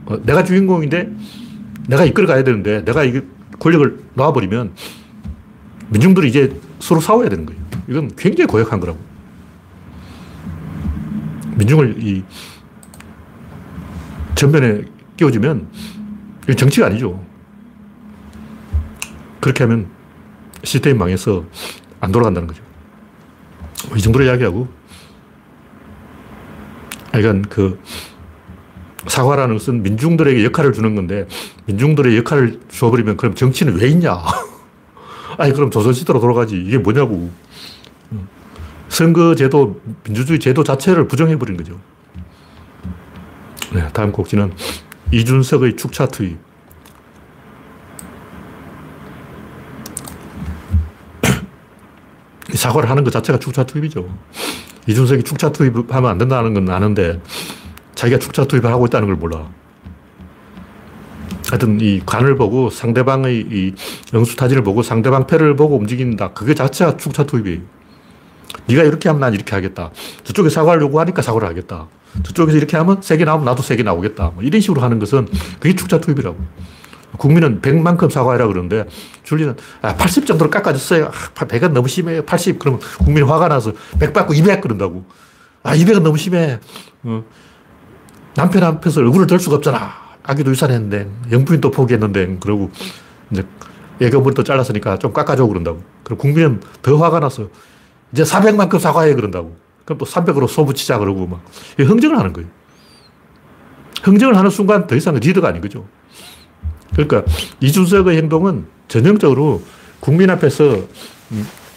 어, 0.06 0.16
내가 0.22 0.44
주인공인데 0.44 1.10
내가 1.88 2.04
이끌어 2.04 2.26
가야 2.26 2.44
되는데 2.44 2.84
내가 2.84 3.04
이 3.04 3.20
권력을 3.58 3.98
놔버리면 4.14 4.72
민중들이 5.88 6.28
이제 6.28 6.60
서로 6.78 7.00
싸워야 7.00 7.28
되는 7.28 7.46
거예요. 7.46 7.60
이건 7.88 8.10
굉장히 8.16 8.48
고약한 8.48 8.80
거라고. 8.80 8.98
민중을 11.56 12.02
이 12.02 12.22
전면에 14.34 14.84
끼워주면 15.16 15.68
이건 16.44 16.56
정치가 16.56 16.86
아니죠. 16.86 17.24
그렇게 19.40 19.64
하면 19.64 19.88
시스템이 20.64 20.98
망해서 20.98 21.44
안 22.00 22.12
돌아간다는 22.12 22.48
거죠. 22.48 22.62
이 23.96 24.00
정도로 24.00 24.24
이야기하고, 24.24 24.68
하여간 27.12 27.42
그 27.42 27.80
사과라는 29.06 29.56
것은 29.56 29.82
민중들에게 29.82 30.44
역할을 30.44 30.72
주는 30.72 30.94
건데, 30.94 31.26
민중들의 31.66 32.16
역할을 32.18 32.60
줘버리면 32.68 33.16
그럼 33.16 33.34
정치는 33.34 33.76
왜 33.78 33.88
있냐? 33.88 34.18
아니, 35.38 35.52
그럼 35.52 35.70
조선시대로 35.70 36.20
돌아가지. 36.20 36.56
이게 36.56 36.78
뭐냐고. 36.78 37.30
선거제도, 38.88 39.80
민주주의 40.04 40.38
제도 40.38 40.64
자체를 40.64 41.06
부정해버린 41.08 41.56
거죠. 41.56 41.78
네, 43.72 43.88
다음 43.92 44.12
곡지는 44.12 44.52
이준석의 45.12 45.76
축차 45.76 46.06
투입. 46.06 46.38
사과를 52.54 52.88
하는 52.88 53.04
것 53.04 53.10
자체가 53.10 53.38
축차 53.38 53.64
투입이죠. 53.64 54.08
이준석이 54.86 55.24
축차 55.24 55.50
투입하면 55.50 56.10
안 56.10 56.16
된다는 56.18 56.54
건 56.54 56.70
아는데 56.70 57.20
자기가 57.94 58.18
축차 58.18 58.44
투입을 58.44 58.70
하고 58.70 58.86
있다는 58.86 59.08
걸 59.08 59.16
몰라. 59.16 59.48
하여튼 61.48 61.80
이 61.80 62.00
관을 62.04 62.36
보고 62.36 62.70
상대방의 62.70 63.36
이 63.50 63.74
영수타진을 64.12 64.62
보고 64.62 64.82
상대방 64.82 65.26
패를 65.26 65.56
보고 65.56 65.76
움직인다. 65.76 66.32
그게 66.32 66.54
자체가 66.54 66.96
축차 66.96 67.24
투입이에요. 67.24 67.60
네가 68.66 68.82
이렇게 68.82 69.08
하면 69.08 69.20
난 69.20 69.34
이렇게 69.34 69.54
하겠다. 69.54 69.90
저쪽에 70.24 70.48
사과를 70.48 70.82
요구하니까 70.82 71.22
사과를 71.22 71.48
하겠다. 71.48 71.86
저쪽에서 72.24 72.56
이렇게 72.56 72.76
하면 72.76 73.00
세게 73.00 73.24
나오면 73.24 73.44
나도 73.44 73.62
세게 73.62 73.82
나오겠다. 73.82 74.32
뭐 74.34 74.42
이런 74.42 74.60
식으로 74.60 74.80
하는 74.82 74.98
것은 74.98 75.28
그게 75.60 75.74
축자 75.74 76.00
투입이라고. 76.00 76.36
국민은 77.18 77.62
100만큼 77.62 78.10
사과해라 78.10 78.46
그러는데 78.46 78.84
줄리는 79.22 79.56
아, 79.82 79.94
80 79.94 80.26
정도로 80.26 80.50
깎아줬어요. 80.50 81.06
아, 81.06 81.44
100은 81.46 81.72
너무 81.72 81.88
심해요. 81.88 82.22
80. 82.24 82.58
그러면 82.58 82.80
국민이 82.98 83.26
화가 83.26 83.48
나서 83.48 83.72
100 83.98 84.12
받고 84.12 84.34
200 84.34 84.60
그런다고. 84.60 85.04
아, 85.62 85.74
200은 85.76 86.02
너무 86.02 86.18
심해. 86.18 86.58
어. 87.04 87.24
남편 88.34 88.64
앞에서 88.64 89.00
얼굴을 89.00 89.26
들 89.26 89.38
수가 89.38 89.56
없잖아. 89.56 90.05
아기도 90.26 90.50
유산했는데, 90.50 91.08
영부인도 91.32 91.70
포기했는데, 91.70 92.38
그러고 92.40 92.70
이제 93.30 93.44
예금을 94.00 94.34
또 94.34 94.42
잘랐으니까 94.42 94.98
좀 94.98 95.12
깎아줘 95.12 95.46
그런다고. 95.46 95.82
그럼 96.02 96.18
국민은 96.18 96.60
더 96.82 96.96
화가 96.96 97.20
나서 97.20 97.48
이제 98.12 98.22
400만큼 98.22 98.78
사과해 98.78 99.14
그런다고. 99.14 99.56
그럼 99.84 99.98
또 99.98 100.04
300으로 100.04 100.48
소붙이자 100.48 100.98
그러고 100.98 101.26
막 101.26 101.42
흥정을 101.78 102.18
하는 102.18 102.32
거예요. 102.32 102.48
흥정을 104.02 104.36
하는 104.36 104.50
순간 104.50 104.86
더 104.86 104.96
이상 104.96 105.14
리더가 105.14 105.48
아닌 105.48 105.62
거죠. 105.62 105.86
그러니까 106.92 107.24
이준석의 107.60 108.16
행동은 108.16 108.66
전형적으로 108.88 109.62
국민 110.00 110.30
앞에서 110.30 110.86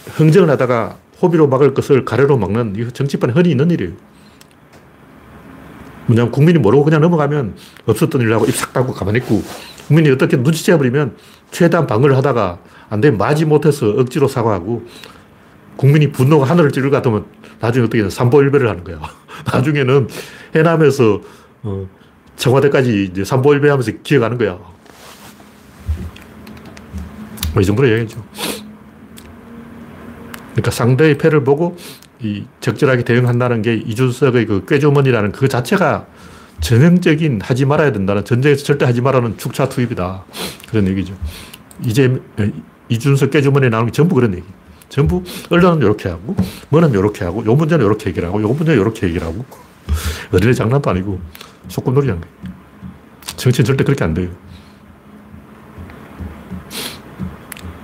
흥정을 0.06 0.50
하다가 0.50 0.96
호비로 1.22 1.48
막을 1.48 1.74
것을 1.74 2.04
가래로 2.04 2.38
막는 2.38 2.74
이 2.76 2.92
정치판에 2.92 3.32
흔히 3.32 3.50
있는 3.50 3.70
일이에요. 3.70 3.92
뭐냐면 6.10 6.32
국민이 6.32 6.58
모르고 6.58 6.84
그냥 6.84 7.00
넘어가면 7.00 7.54
없었던 7.86 8.20
일을 8.20 8.34
하고 8.34 8.44
입 8.46 8.54
싹 8.54 8.72
닫고 8.72 8.92
가만히 8.92 9.18
있고 9.18 9.42
국민이 9.86 10.10
어떻게 10.10 10.36
눈치채버리면 10.36 11.16
최대한 11.52 11.86
방어를 11.86 12.16
하다가 12.16 12.58
안 12.88 13.00
되면 13.00 13.16
마지 13.18 13.44
못해서 13.44 13.88
억지로 13.90 14.26
사과하고 14.28 14.84
국민이 15.76 16.10
분노가 16.10 16.46
하늘을 16.46 16.72
찌를 16.72 16.90
것 16.90 16.96
같으면 16.96 17.26
나중에 17.60 17.86
어떻게 17.86 18.08
삼보일배를 18.08 18.68
하는 18.68 18.84
거야. 18.84 19.00
나중에는 19.52 20.08
해남에서 20.54 21.20
어, 21.62 21.88
청와대까지 22.36 23.04
이제 23.10 23.24
삼보일배 23.24 23.68
하면서 23.68 23.92
기어가는 24.02 24.36
거야. 24.36 24.58
뭐 27.54 27.62
이 27.62 27.64
정도로 27.64 27.88
얘기하죠. 27.88 28.22
그러니까 30.52 30.70
상대의 30.70 31.18
패를 31.18 31.44
보고 31.44 31.76
이 32.22 32.44
적절하게 32.60 33.04
대응한다는 33.04 33.62
게 33.62 33.74
이준석의 33.74 34.46
그 34.46 34.64
꾀주머니라는 34.66 35.32
그 35.32 35.48
자체가 35.48 36.06
전형적인 36.60 37.40
하지 37.42 37.64
말아야 37.64 37.92
된다는 37.92 38.24
전쟁에서 38.24 38.64
절대 38.64 38.84
하지 38.84 39.00
말라는 39.00 39.38
축차 39.38 39.68
투입이다. 39.68 40.24
그런 40.68 40.86
얘기죠. 40.88 41.14
이제 41.82 42.20
이준석 42.88 43.30
꾀주머니에 43.30 43.70
나오는 43.70 43.86
게 43.86 43.92
전부 43.92 44.14
그런 44.14 44.34
얘기. 44.34 44.44
전부 44.90 45.22
언론은 45.48 45.82
이렇게 45.82 46.08
하고, 46.08 46.34
뭐는 46.68 46.90
이렇게 46.90 47.24
하고, 47.24 47.46
요 47.46 47.54
문제는 47.54 47.86
이렇게 47.86 48.10
얘기를 48.10 48.26
하고, 48.28 48.42
요 48.42 48.48
문제는 48.48 48.80
이렇게 48.80 49.06
얘기를 49.06 49.26
하고. 49.26 49.44
어린애 50.32 50.52
장난도 50.52 50.90
아니고. 50.90 51.20
소꿉놀이 51.68 52.08
하는 52.08 52.20
거예요. 52.20 52.34
정치는 53.36 53.64
절대 53.64 53.84
그렇게 53.84 54.04
안 54.04 54.12
돼요. 54.14 54.30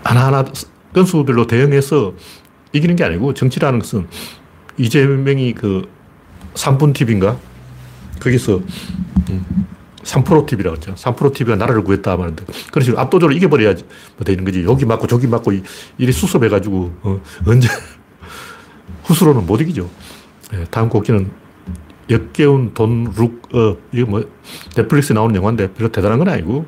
하나하나 0.02 0.44
건수별로 0.92 1.46
대응해서 1.46 2.14
이기는 2.76 2.96
게 2.96 3.04
아니고 3.04 3.34
정치라는 3.34 3.78
것은 3.80 4.06
이재명이 4.78 5.54
그 5.54 5.88
3분 6.54 6.94
TV인가? 6.94 7.38
거기서 8.20 8.60
3프로 10.02 10.46
TV라고 10.46 10.76
했죠. 10.76 10.94
3프로 10.94 11.32
TV가 11.34 11.56
나라를 11.56 11.82
구했다 11.82 12.12
하는데 12.12 12.44
그런 12.70 12.84
식으로 12.84 13.00
압도적으로 13.00 13.36
이겨버려야지 13.36 13.84
뭐 14.16 14.24
되는 14.24 14.44
거지. 14.44 14.64
여기 14.64 14.84
맞고 14.84 15.06
저기 15.06 15.26
맞고 15.26 15.52
이리 15.98 16.12
수습해가지고 16.12 16.94
어, 17.02 17.20
언제 17.46 17.68
후수로는 19.04 19.46
못 19.46 19.60
이기죠. 19.60 19.90
네, 20.52 20.64
다음 20.70 20.88
곡기는 20.88 21.30
역겨운 22.08 22.72
돈, 22.72 23.12
룩, 23.16 23.42
어, 23.52 23.76
이게 23.92 24.04
뭐, 24.04 24.22
넷플릭스에 24.76 25.14
나오는 25.14 25.34
영화인데 25.34 25.72
별로 25.72 25.90
대단한 25.90 26.18
건 26.18 26.28
아니고, 26.28 26.66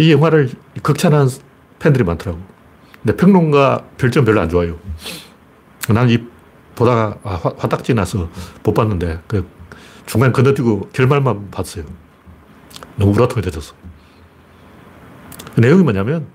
이 0.00 0.12
영화를 0.12 0.50
극찬한 0.82 1.28
팬들이 1.78 2.04
많더라고. 2.04 2.40
근데 3.02 3.16
평론가 3.16 3.84
별점 3.96 4.24
별로 4.24 4.40
안 4.40 4.48
좋아요. 4.48 4.76
나는 5.88 6.10
이 6.10 6.18
보다가 6.74 7.16
아, 7.24 7.34
화, 7.34 7.52
화딱지 7.56 7.94
나서 7.94 8.28
못 8.62 8.74
봤는데 8.74 9.20
그 9.26 9.48
중간 10.06 10.32
건너뛰고 10.32 10.90
결말만 10.92 11.50
봤어요. 11.50 11.84
너무 12.96 13.12
우라통해졌어. 13.12 13.74
그 15.54 15.60
내용이 15.60 15.82
뭐냐면 15.82 16.26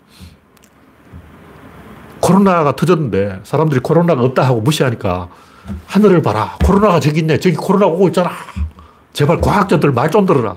코로나가 2.22 2.76
터졌는데 2.76 3.42
사람들이 3.44 3.82
코로나가 3.82 4.22
없다 4.24 4.44
하고 4.46 4.62
무시하니까 4.62 5.30
하늘을 5.88 6.22
봐라. 6.22 6.58
코로나가 6.64 7.00
저기 7.00 7.20
있네. 7.20 7.40
저기 7.40 7.56
코로나 7.56 7.86
오고 7.88 8.08
있잖아. 8.10 8.32
제발 9.12 9.40
과학자들 9.42 9.92
말 9.92 10.10
좀 10.10 10.26
들어라. 10.26 10.56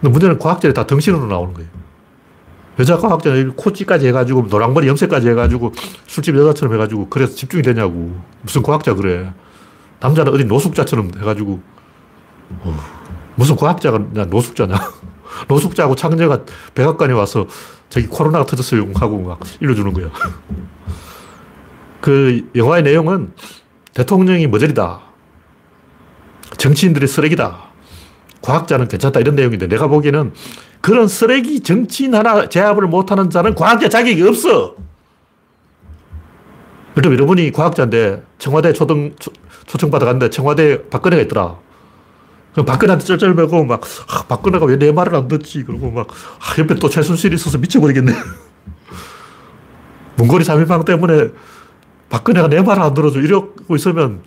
근데 0.00 0.10
문제는 0.10 0.38
과학자들이 0.38 0.72
다 0.72 0.86
덩신으로 0.86 1.26
나오는 1.26 1.52
거예요. 1.52 1.68
여자 2.78 2.96
과학자는 2.96 3.56
코찌까지 3.56 4.06
해가지고 4.08 4.46
노랑머리 4.48 4.88
염색까지 4.88 5.28
해가지고 5.30 5.72
술집 6.06 6.36
여자처럼 6.36 6.74
해가지고 6.74 7.08
그래서 7.10 7.34
집중이 7.34 7.62
되냐고. 7.62 8.18
무슨 8.42 8.62
과학자 8.62 8.94
그래. 8.94 9.32
남자는 10.00 10.32
어디 10.32 10.44
노숙자처럼 10.44 11.10
해가지고 11.18 11.60
어, 12.60 12.76
무슨 13.34 13.56
과학자가 13.56 13.98
노숙자냐. 14.28 14.74
노숙자하고 15.48 15.94
창녀가 15.94 16.44
백악관에 16.74 17.12
와서 17.12 17.46
저기 17.88 18.06
코로나가 18.06 18.44
터졌어요 18.46 18.86
하고 18.94 19.18
막 19.20 19.40
일러주는 19.60 19.92
거예요. 19.92 20.10
그 22.00 22.48
영화의 22.54 22.82
내용은 22.82 23.32
대통령이 23.94 24.46
머저리다. 24.46 25.00
정치인들이 26.56 27.06
쓰레기다. 27.06 27.70
과학자는 28.42 28.88
괜찮다. 28.88 29.20
이런 29.20 29.34
내용인데 29.34 29.66
내가 29.66 29.86
보기에는 29.86 30.32
그런 30.80 31.08
쓰레기 31.08 31.60
정치인 31.60 32.14
하나 32.14 32.48
제압을 32.48 32.86
못하는 32.86 33.30
자는 33.30 33.54
과학자 33.54 33.88
자격이 33.88 34.22
없어. 34.22 34.76
그럼 36.94 37.14
여러분이 37.14 37.52
과학자인데 37.52 38.22
청와대 38.38 38.72
초등, 38.72 39.14
초, 39.18 39.30
청받아갔는데 39.78 40.30
청와대 40.30 40.88
박근혜가 40.88 41.22
있더라. 41.22 41.56
그럼 42.52 42.66
박근혜한테 42.66 43.04
쩔쩔매고 43.04 43.64
막, 43.64 43.80
아, 44.08 44.24
박근혜가 44.24 44.66
왜 44.66 44.76
내 44.76 44.90
말을 44.90 45.14
안 45.14 45.28
듣지? 45.28 45.62
그러고 45.64 45.90
막, 45.90 46.08
아, 46.10 46.60
옆에 46.60 46.74
또 46.74 46.88
최순실이 46.88 47.36
있어서 47.36 47.58
미쳐버리겠네. 47.58 48.12
문고리 50.16 50.44
3인방 50.44 50.84
때문에 50.84 51.28
박근혜가 52.08 52.48
내 52.48 52.60
말을 52.60 52.82
안 52.82 52.94
들어줘. 52.94 53.20
이러고 53.20 53.76
있으면, 53.76 54.22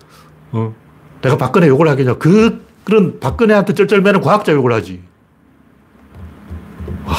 어, 0.51 0.73
내가 1.21 1.37
박근혜 1.37 1.67
욕을 1.67 1.87
하겠냐. 1.89 2.15
그, 2.15 2.65
그런 2.85 3.19
박근혜한테 3.19 3.73
쩔쩔매는 3.73 4.21
과학자 4.21 4.53
욕을 4.53 4.71
하지. 4.71 5.01
와. 7.05 7.15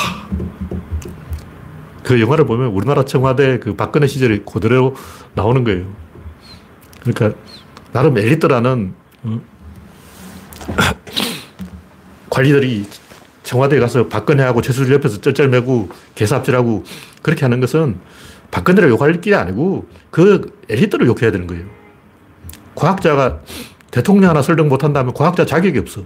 그 2.02 2.20
영화를 2.20 2.46
보면 2.46 2.68
우리나라 2.68 3.04
청와대 3.04 3.58
그 3.58 3.74
박근혜 3.74 4.06
시절이 4.06 4.42
그대로 4.44 4.94
나오는 5.34 5.64
거예요. 5.64 5.86
그러니까, 7.00 7.38
나름 7.92 8.18
엘리트라는, 8.18 8.94
어, 9.24 9.40
관리들이 12.30 12.86
청와대에 13.42 13.78
가서 13.78 14.08
박근혜하고 14.08 14.62
최수를 14.62 14.94
옆에서 14.94 15.20
쩔쩔매고 15.20 15.90
개삽질하고 16.14 16.84
그렇게 17.22 17.42
하는 17.42 17.60
것은 17.60 17.98
박근혜를 18.50 18.88
욕할 18.90 19.20
게 19.20 19.34
아니고 19.34 19.86
그 20.10 20.58
엘리트를 20.68 21.06
욕해야 21.06 21.30
되는 21.30 21.46
거예요. 21.46 21.64
과학자가 22.74 23.40
대통령 23.90 24.30
하나 24.30 24.42
설득 24.42 24.66
못한다면 24.66 25.14
과학자 25.14 25.44
자격이 25.44 25.78
없어. 25.78 26.02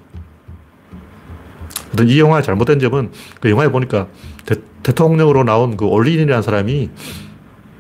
이 2.06 2.20
영화의 2.20 2.42
잘못된 2.42 2.78
점은 2.78 3.10
그 3.40 3.50
영화에 3.50 3.68
보니까 3.68 4.08
대, 4.44 4.56
통령으로 4.92 5.44
나온 5.44 5.76
그 5.76 5.84
올린이라는 5.84 6.42
사람이 6.42 6.90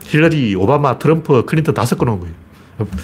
힐러리, 0.04 0.54
오바마, 0.54 0.98
트럼프, 0.98 1.44
클린턴 1.44 1.74
다 1.74 1.84
섞어놓은 1.84 2.20
거예요. 2.20 2.34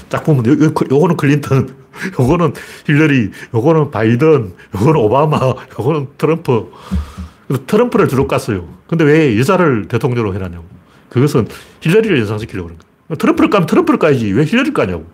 딱 0.09 0.24
보면 0.24 0.46
요, 0.46 0.72
요거는 0.90 1.16
클린턴, 1.16 1.74
요거는 2.18 2.55
힐러리, 2.87 3.31
요거는 3.55 3.90
바이든, 3.90 4.55
요거는 4.74 5.00
오바마, 5.00 5.38
요거는 5.79 6.09
트럼프. 6.18 6.70
트럼프를 7.66 8.09
주로 8.09 8.27
깠어요. 8.27 8.66
근데 8.87 9.05
왜 9.05 9.38
여자를 9.38 9.87
대통령으로 9.88 10.35
해놨냐고. 10.35 10.64
그것은 11.11 11.46
힐러리를 11.81 12.18
연상시키려고 12.20 12.68
그런 12.68 12.79
거예요. 12.79 13.16
트럼프를 13.16 13.50
까면 13.50 13.66
트럼프를 13.66 13.98
까야지. 13.98 14.33
왜 14.33 14.44
힐러리를 14.44 14.72
까냐고. 14.72 15.07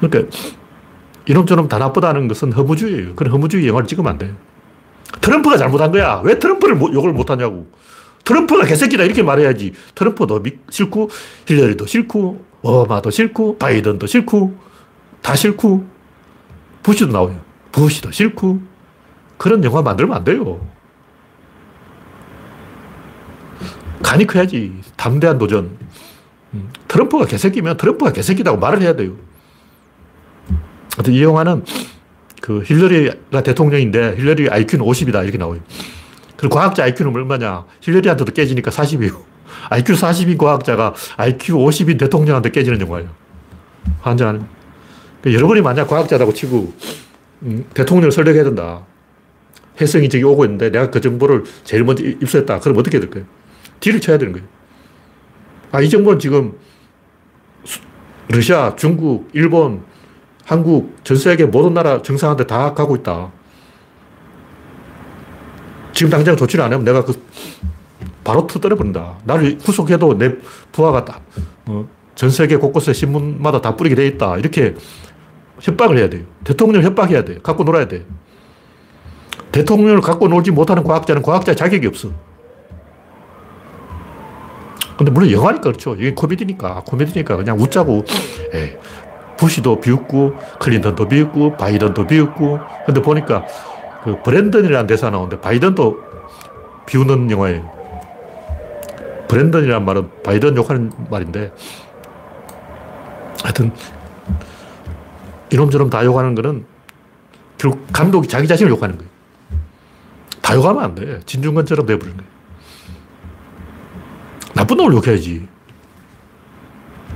그러니까 0.00 0.36
이놈저놈 1.26 1.68
다 1.68 1.78
나쁘다는 1.78 2.28
것은 2.28 2.52
허무주의예요. 2.52 3.14
그런 3.14 3.32
허무주의 3.32 3.66
영화를 3.68 3.86
찍으면 3.86 4.12
안 4.12 4.18
돼요. 4.18 4.34
트럼프가 5.20 5.56
잘못한 5.56 5.92
거야. 5.92 6.20
왜 6.24 6.38
트럼프를 6.38 6.80
욕을 6.94 7.12
못하냐고. 7.12 7.70
트럼프가 8.24 8.64
개새끼다 8.64 9.04
이렇게 9.04 9.22
말해야지. 9.22 9.72
트럼프도 9.94 10.42
싫고, 10.70 11.10
힐러리도 11.46 11.86
싫고, 11.86 12.44
오바마도 12.62 13.10
싫고, 13.10 13.58
바이든도 13.58 14.06
싫고, 14.06 14.56
다 15.20 15.34
싫고, 15.34 15.84
부시도 16.82 17.12
나와요. 17.12 17.40
부시도 17.70 18.10
싫고. 18.10 18.60
그런 19.36 19.64
영화 19.64 19.82
만들면 19.82 20.16
안 20.16 20.24
돼요. 20.24 20.60
간이 24.02 24.26
커야지. 24.26 24.72
담대한 24.96 25.38
도전. 25.38 25.76
음, 26.54 26.70
트럼프가 26.86 27.26
개새끼면 27.26 27.76
트럼프가 27.76 28.12
개새끼다고 28.12 28.58
말을 28.58 28.82
해야 28.82 28.94
돼요. 28.94 29.16
이 31.10 31.22
영화는 31.22 31.64
그 32.40 32.62
힐러리가 32.62 33.42
대통령인데 33.42 34.16
힐러리 34.16 34.48
IQ는 34.48 34.84
50이다 34.84 35.22
이렇게 35.24 35.38
나와요. 35.38 35.60
그리고 36.36 36.56
과학자 36.56 36.84
IQ는 36.84 37.14
얼마냐? 37.14 37.64
힐러리한테도 37.80 38.32
깨지니까 38.32 38.70
40이에요. 38.70 39.32
IQ 39.70 39.94
40인 39.94 40.38
과학자가 40.38 40.94
IQ 41.16 41.54
50인 41.54 41.98
대통령한테 41.98 42.50
깨지는 42.50 42.80
영화예요. 42.80 43.08
환장하는. 44.00 44.44
그러니까 45.20 45.38
여러분이 45.38 45.60
만약 45.60 45.86
과학자라고 45.86 46.32
치고 46.34 46.72
음, 47.42 47.64
대통령을 47.74 48.12
설득해야 48.12 48.44
된다. 48.44 48.84
혜성이 49.80 50.08
저기 50.08 50.24
오고 50.24 50.44
있는데 50.44 50.70
내가 50.70 50.90
그 50.90 51.00
정보를 51.00 51.44
제일 51.64 51.84
먼저 51.84 52.04
입수했다. 52.04 52.60
그럼 52.60 52.78
어떻게 52.78 53.00
될까요? 53.00 53.24
뒤를 53.80 54.00
쳐야 54.00 54.18
되는 54.18 54.32
거예요. 54.32 54.46
아, 55.70 55.80
이 55.80 55.88
정보는 55.88 56.18
지금 56.18 56.52
러시아, 58.28 58.74
중국, 58.76 59.30
일본, 59.32 59.84
한국, 60.44 60.96
전 61.04 61.16
세계 61.16 61.44
모든 61.44 61.74
나라 61.74 62.02
정상한테 62.02 62.46
다 62.46 62.74
가고 62.74 62.96
있다. 62.96 63.30
지금 65.92 66.10
당장 66.10 66.36
조치를 66.36 66.64
안 66.64 66.72
하면 66.72 66.84
내가 66.84 67.04
그 67.04 67.22
바로 68.24 68.46
터뜨려 68.46 68.76
버린다. 68.76 69.18
나를 69.24 69.58
구속해도 69.58 70.18
내 70.18 70.34
부하가 70.72 71.04
다, 71.04 71.20
어, 71.66 71.86
전 72.14 72.30
세계 72.30 72.56
곳곳에 72.56 72.92
신문마다 72.92 73.60
다 73.60 73.76
뿌리게 73.76 73.94
돼 73.94 74.06
있다. 74.06 74.38
이렇게 74.38 74.74
협박을 75.60 75.98
해야 75.98 76.08
돼요. 76.08 76.24
대통령을 76.44 76.84
협박해야 76.84 77.24
돼요. 77.24 77.38
갖고 77.42 77.64
놀아야 77.64 77.86
돼 77.86 78.04
대통령을 79.52 80.00
갖고 80.00 80.28
놀지 80.28 80.50
못하는 80.50 80.82
과학자는 80.82 81.22
과학자 81.22 81.54
자격이 81.54 81.86
없어. 81.86 82.10
근데 84.96 85.10
물론 85.10 85.30
영화니까 85.30 85.62
그렇죠. 85.62 85.94
이게 85.94 86.14
코미디니까. 86.14 86.82
코미디니까 86.86 87.36
그냥 87.36 87.58
웃자고. 87.58 88.04
에이, 88.54 88.76
부시도 89.42 89.80
비웃고, 89.80 90.36
클린턴도 90.60 91.08
비웃고, 91.08 91.56
바이든도 91.56 92.06
비웃고. 92.06 92.60
근데 92.86 93.02
보니까 93.02 93.44
그 94.04 94.22
브랜든이라는 94.22 94.86
대사 94.86 95.10
나오는데 95.10 95.40
바이든도 95.40 95.98
비웃는 96.86 97.28
영화예요. 97.28 97.68
브랜든이라는 99.26 99.84
말은 99.84 100.10
바이든 100.22 100.56
욕하는 100.56 100.92
말인데 101.10 101.52
하여튼 103.42 103.72
이놈저놈 105.50 105.90
다 105.90 106.04
욕하는 106.04 106.36
거는 106.36 106.64
결국 107.58 107.84
감독이 107.92 108.28
자기 108.28 108.46
자신을 108.46 108.70
욕하는 108.70 108.96
거예요. 108.96 109.10
다 110.40 110.54
욕하면 110.54 110.84
안 110.84 110.94
돼. 110.94 111.20
진중권처럼 111.26 111.86
돼버리는 111.86 112.16
거예요. 112.16 112.30
나쁜 114.54 114.76
놈을 114.76 114.92
욕해야지. 114.94 115.48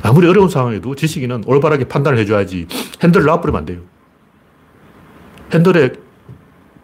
아무리 0.07 0.28
어려운 0.28 0.48
상황에도 0.48 0.94
지식인은 0.94 1.44
올바르게 1.46 1.88
판단을 1.88 2.18
해줘야지 2.18 2.68
핸들을 3.02 3.26
놔버리면 3.26 3.59
안 3.59 3.66
돼요. 3.66 3.80
핸들에 5.52 5.92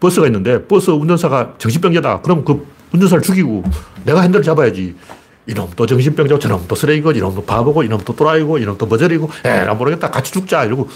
버스가 0.01 0.27
있는데 0.27 0.66
버스 0.66 0.91
운전사가 0.91 1.55
정신병자다. 1.59 2.23
그럼 2.23 2.45
그 2.45 2.66
운전사를 2.93 3.23
죽이고 3.23 3.62
내가 4.05 4.23
핸들을 4.23 4.45
잡아야지. 4.45 4.97
이놈 5.47 5.70
또 5.75 5.87
정신병자고 5.87 6.39
저놈 6.39 6.64
또 6.68 6.75
쓰레기고 6.75 7.12
이놈 7.12 7.35
또 7.35 7.45
바보고 7.45 7.83
이놈 7.83 8.01
또 8.05 8.14
또라이고 8.14 8.59
이놈 8.59 8.79
또 8.79 8.87
머저리고 8.87 9.31
에라 9.45 9.75
모르겠다 9.75 10.11
같이 10.11 10.33
죽자 10.33 10.64
이러고 10.64 10.89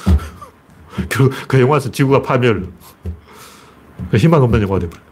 그, 1.10 1.30
그 1.48 1.60
영화에서 1.60 1.90
지구가 1.90 2.22
파멸 2.22 2.68
그 4.10 4.16
희망 4.16 4.44
없는 4.44 4.62
영화가 4.62 4.78
돼버려 4.78 5.02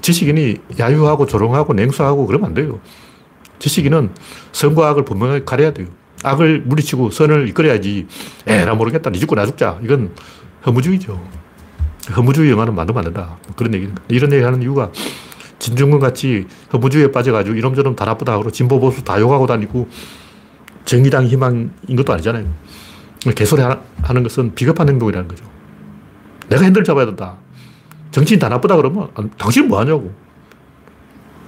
지식인이 0.00 0.58
야유하고 0.78 1.26
조롱하고 1.26 1.74
냉소하고 1.74 2.26
그러면 2.28 2.50
안 2.50 2.54
돼요 2.54 2.78
지식인은 3.58 4.10
선과 4.52 4.88
악을 4.90 5.04
분명하게 5.04 5.44
가려야 5.44 5.72
돼요 5.72 5.88
악을 6.22 6.62
물리치고 6.62 7.10
선을 7.10 7.48
이끌어야지 7.48 8.06
에라 8.46 8.74
모르겠다 8.74 9.10
니 9.10 9.18
죽고 9.18 9.34
나 9.34 9.46
죽자 9.46 9.78
이건 9.82 10.14
허무주의죠 10.66 11.20
허무주의 12.16 12.50
영화는 12.50 12.74
만들면 12.74 12.98
안 12.98 13.12
된다 13.12 13.36
그런 13.56 13.74
얘기는 13.74 13.94
이런 14.08 14.32
얘기 14.32 14.42
하는 14.42 14.62
이유가 14.62 14.90
진중권 15.58 16.00
같이 16.00 16.46
허무주의에 16.72 17.10
빠져가지고 17.10 17.56
이놈저놈 17.56 17.96
다 17.96 18.04
나쁘다 18.04 18.32
하고 18.32 18.50
진보 18.50 18.78
보수 18.78 19.02
다 19.02 19.18
욕하고 19.20 19.46
다니고 19.46 19.88
정의당 20.84 21.26
희망인 21.26 21.70
것도 21.96 22.12
아니잖아요. 22.12 22.46
개소리 23.34 23.62
하는 23.62 24.22
것은 24.22 24.54
비겁한 24.54 24.88
행동이라는 24.88 25.28
거죠. 25.28 25.44
내가 26.48 26.62
핸들 26.62 26.84
잡아야 26.84 27.06
된다. 27.06 27.36
정치인 28.10 28.38
다 28.38 28.48
나쁘다 28.48 28.76
그러면 28.76 29.08
당신 29.38 29.68
뭐 29.68 29.80
하냐고. 29.80 30.12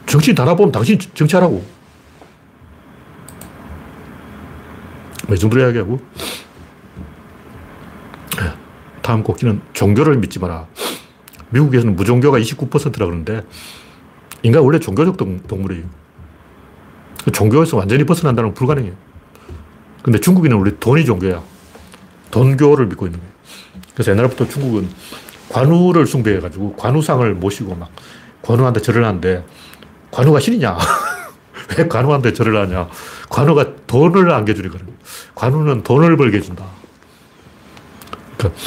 정치인 0.07 0.35
다 0.35 0.45
나쁘면 0.45 0.73
당신 0.73 0.99
정치하라고. 0.99 1.63
이 5.31 5.39
정도로 5.39 5.63
이야기하고. 5.63 6.01
다음 9.07 9.23
곡기는 9.23 9.61
종교를 9.73 10.17
믿지 10.19 10.41
마라. 10.41 10.67
미국에서는 11.51 11.95
무종교가 11.95 12.41
29%라 12.41 13.07
그러는데 13.07 13.45
인간 14.43 14.63
원래 14.63 14.81
종교적 14.81 15.17
동 15.17 15.41
물이에요. 15.49 15.85
종교에서 17.33 17.77
완전히 17.77 18.03
벗어난다는 18.05 18.51
건 18.51 18.55
불가능해요. 18.55 18.95
근데 20.03 20.19
중국인은 20.19 20.57
원래 20.57 20.73
돈이 20.81 21.05
종교야. 21.05 21.41
돈교를 22.33 22.87
믿고 22.87 23.07
있는 23.07 23.21
거예요. 23.21 23.33
그래서 23.95 24.11
옛날부터 24.11 24.49
중국은 24.49 24.89
관우를 25.51 26.07
숭배해가지고 26.07 26.75
관우상을 26.75 27.33
모시고 27.35 27.77
막 27.77 27.91
관우한테 28.43 28.81
절을 28.81 29.05
하는데 29.05 29.45
관우가 30.11 30.41
신이냐? 30.41 30.77
왜 31.79 31.89
관우한테 31.89 32.33
절을 32.33 32.57
하냐? 32.57 32.89
관우가 33.29 33.75
돈을 33.87 34.31
안겨주니까 34.31 34.79
관우는 35.35 35.83
돈을 35.83 36.17
벌게 36.17 36.39
해준다. 36.39 36.65
그러니까 38.37 38.61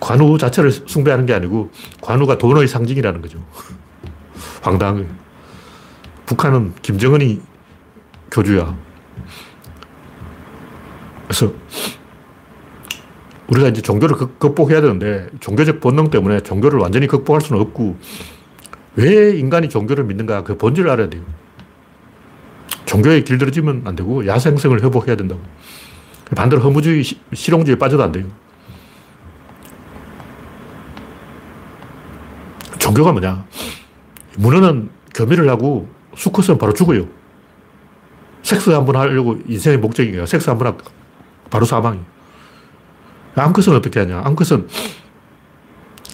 관우 0.00 0.38
자체를 0.38 0.70
숭배하는 0.70 1.26
게 1.26 1.34
아니고 1.34 1.70
관우가 2.00 2.38
돈의 2.38 2.68
상징이라는 2.68 3.20
거죠. 3.22 3.44
황당해요. 4.62 5.06
북한은 6.26 6.74
김정은이 6.82 7.40
교주야. 8.30 8.76
그래서 11.26 11.52
우리가 13.48 13.68
이제 13.68 13.80
종교를 13.80 14.16
극복해야 14.38 14.80
되는데 14.80 15.28
종교적 15.40 15.80
본능 15.80 16.10
때문에 16.10 16.40
종교를 16.40 16.80
완전히 16.80 17.06
극복할 17.06 17.40
수는 17.40 17.60
없고 17.62 17.96
왜 18.96 19.36
인간이 19.36 19.68
종교를 19.68 20.04
믿는가 20.04 20.42
그 20.42 20.56
본질을 20.56 20.90
알아야 20.90 21.08
돼요. 21.08 21.22
종교에 22.86 23.22
길들여지면 23.22 23.82
안 23.84 23.96
되고 23.96 24.26
야생성을 24.26 24.82
회복해야 24.82 25.16
된다고. 25.16 25.40
반대로 26.34 26.62
허무주의, 26.62 27.02
실용주의에 27.34 27.78
빠져도 27.78 28.02
안 28.02 28.12
돼요. 28.12 28.26
종교가 32.78 33.12
뭐냐? 33.12 33.44
문어는 34.38 34.90
교미를 35.14 35.48
하고 35.48 35.88
수컷은 36.16 36.58
바로 36.58 36.72
죽어요. 36.72 37.06
섹스 38.42 38.70
한 38.70 38.84
번 38.86 38.96
하려고 38.96 39.38
인생의 39.48 39.78
목적이에요. 39.78 40.26
섹스 40.26 40.48
한 40.48 40.58
번 40.58 40.68
하고 40.68 40.78
바로 41.50 41.64
사망이에요. 41.64 42.04
암컷은 43.34 43.76
어떻게 43.76 44.00
하냐. 44.00 44.22
암컷은 44.24 44.68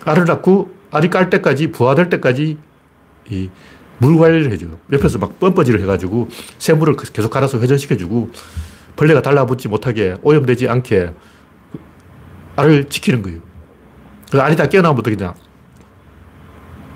알을 0.04 0.24
낳고 0.24 0.74
알이 0.90 1.10
깔 1.10 1.30
때까지, 1.30 1.70
부화될 1.72 2.08
때까지 2.08 2.58
이 3.30 3.50
물 4.02 4.18
관리를 4.18 4.50
해줘요. 4.50 4.80
옆에서 4.90 5.18
막 5.18 5.38
뻔뻔질을 5.38 5.80
해가지고 5.82 6.28
새물을 6.58 6.96
계속 6.96 7.30
갈아서 7.30 7.60
회전시켜주고 7.60 8.30
벌레가 8.96 9.22
달라붙지 9.22 9.68
못하게 9.68 10.16
오염되지 10.22 10.68
않게 10.68 11.12
알을 12.56 12.88
지키는 12.88 13.22
거예요. 13.22 13.38
그 14.32 14.40
알이 14.40 14.56
다 14.56 14.68
깨어나면 14.68 15.04
되냐. 15.04 15.34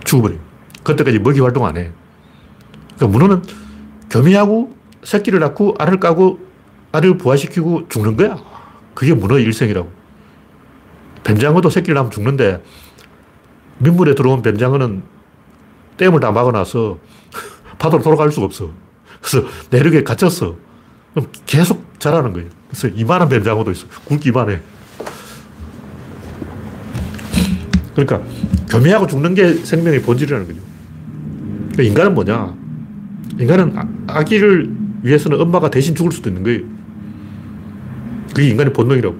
죽어버려요. 0.04 0.40
그때까지 0.82 1.20
먹이 1.20 1.40
활동 1.40 1.64
안 1.64 1.76
해. 1.76 1.92
그러니까 2.96 3.06
문어는 3.06 3.42
교미하고 4.10 4.76
새끼를 5.04 5.38
낳고 5.38 5.76
알을 5.78 6.00
까고 6.00 6.40
알을 6.90 7.18
부화시키고 7.18 7.88
죽는 7.88 8.16
거야. 8.16 8.36
그게 8.94 9.14
문어의 9.14 9.44
일생이라고. 9.44 9.88
뱀장어도 11.22 11.70
새끼를 11.70 11.94
낳으면 11.94 12.10
죽는데 12.10 12.64
민물에 13.78 14.16
들어온 14.16 14.42
뱀장어는 14.42 15.15
댐을 15.96 16.20
다 16.20 16.32
막아놔서 16.32 16.98
파도로 17.78 18.02
돌아갈 18.02 18.30
수가 18.30 18.46
없어. 18.46 18.70
그래서 19.20 19.46
내륙에 19.70 20.02
갇혔어. 20.02 20.56
그럼 21.14 21.28
계속 21.46 21.98
자라는 21.98 22.32
거예요. 22.32 22.48
그래서 22.68 22.88
이만한 22.88 23.28
뱀장어도 23.28 23.70
있어. 23.70 23.86
굵기 24.04 24.28
이만해. 24.28 24.60
그러니까 27.94 28.22
교미하고 28.68 29.06
죽는 29.06 29.34
게 29.34 29.54
생명의 29.54 30.02
본질이라는 30.02 30.46
거죠. 30.46 30.60
그러니까 31.72 31.82
인간은 31.82 32.14
뭐냐? 32.14 32.54
인간은 33.38 33.72
아, 33.76 33.88
아기를 34.08 34.70
위해서는 35.02 35.40
엄마가 35.40 35.70
대신 35.70 35.94
죽을 35.94 36.12
수도 36.12 36.28
있는 36.28 36.42
거예요. 36.42 36.60
그게 38.34 38.48
인간의 38.48 38.72
본능이라고. 38.74 39.16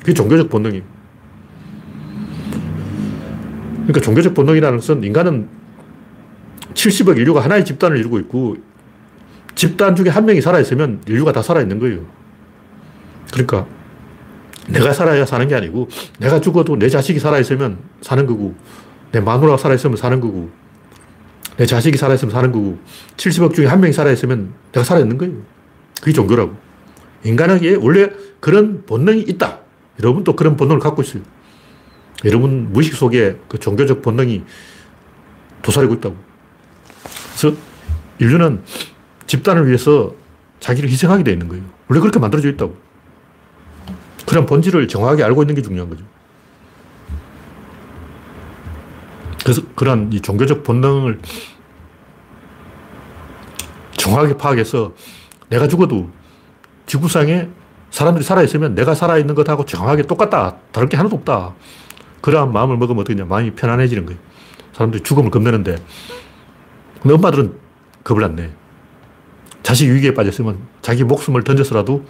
그게 0.00 0.14
종교적 0.14 0.48
본능이에요. 0.48 0.84
그러니까 3.86 4.00
종교적 4.00 4.34
본능이라는 4.34 4.78
것은 4.78 5.02
인간은 5.02 5.48
70억 6.76 7.16
인류가 7.16 7.40
하나의 7.40 7.64
집단을 7.64 7.96
이루고 7.98 8.18
있고 8.20 8.56
집단 9.54 9.96
중에 9.96 10.10
한 10.10 10.26
명이 10.26 10.40
살아있으면 10.40 11.02
인류가 11.08 11.32
다 11.32 11.42
살아있는 11.42 11.78
거예요. 11.80 12.06
그러니까 13.32 13.66
내가 14.68 14.92
살아야 14.92 15.24
사는 15.24 15.48
게 15.48 15.54
아니고 15.54 15.88
내가 16.18 16.40
죽어도 16.40 16.76
내 16.76 16.88
자식이 16.88 17.18
살아있으면 17.18 17.78
사는 18.02 18.26
거고 18.26 18.54
내 19.10 19.20
마누라가 19.20 19.56
살아있으면 19.56 19.96
사는 19.96 20.20
거고 20.20 20.50
내 21.56 21.64
자식이 21.64 21.96
살아있으면 21.96 22.32
사는 22.32 22.52
거고 22.52 22.78
70억 23.16 23.54
중에 23.54 23.66
한 23.66 23.80
명이 23.80 23.94
살아있으면 23.94 24.52
내가 24.72 24.84
살아있는 24.84 25.16
거예요. 25.16 25.34
그게 26.00 26.12
종교라고. 26.12 26.54
인간에게 27.24 27.76
원래 27.76 28.10
그런 28.40 28.84
본능이 28.84 29.22
있다. 29.22 29.60
여러분도 29.98 30.36
그런 30.36 30.56
본능을 30.56 30.80
갖고 30.80 31.00
있어요. 31.00 31.22
여러분 32.26 32.70
무의식 32.72 32.94
속에 32.94 33.38
그 33.48 33.58
종교적 33.58 34.02
본능이 34.02 34.44
도사리고 35.62 35.94
있다고. 35.94 36.25
그래서 37.36 37.54
인류는 38.18 38.62
집단을 39.26 39.66
위해서 39.66 40.14
자기를 40.60 40.88
희생하게 40.88 41.22
되어 41.22 41.32
있는 41.34 41.48
거예요. 41.48 41.62
원래 41.88 42.00
그렇게 42.00 42.18
만들어져 42.18 42.48
있다고. 42.48 42.74
그런 44.26 44.46
본질을 44.46 44.88
정확하게 44.88 45.22
알고 45.22 45.42
있는 45.42 45.54
게 45.54 45.62
중요한 45.62 45.90
거죠. 45.90 46.02
그래서 49.44 49.62
그런 49.76 50.12
이 50.12 50.20
종교적 50.20 50.64
본능을 50.64 51.20
정확하게 53.96 54.36
파악해서 54.38 54.94
내가 55.48 55.68
죽어도 55.68 56.10
지구상에 56.86 57.48
사람들이 57.90 58.24
살아있으면 58.24 58.74
내가 58.74 58.94
살아있는 58.94 59.34
것하고 59.34 59.64
정확하게 59.64 60.02
똑같다. 60.04 60.56
다를 60.72 60.88
게 60.88 60.96
하나도 60.96 61.16
없다. 61.16 61.54
그러한 62.22 62.52
마음을 62.52 62.76
먹으면 62.76 63.02
어떻게 63.02 63.14
냐 63.14 63.24
마음이 63.24 63.52
편안해지는 63.52 64.06
거예요. 64.06 64.18
사람들이 64.72 65.02
죽음을 65.02 65.30
겁내는데 65.30 65.76
근데 67.00 67.14
엄마들은 67.14 67.58
겁을 68.04 68.24
안 68.24 68.36
내. 68.36 68.50
자식 69.62 69.88
위기에 69.90 70.14
빠졌으면 70.14 70.58
자기 70.80 71.02
목숨을 71.04 71.42
던져서라도 71.42 72.06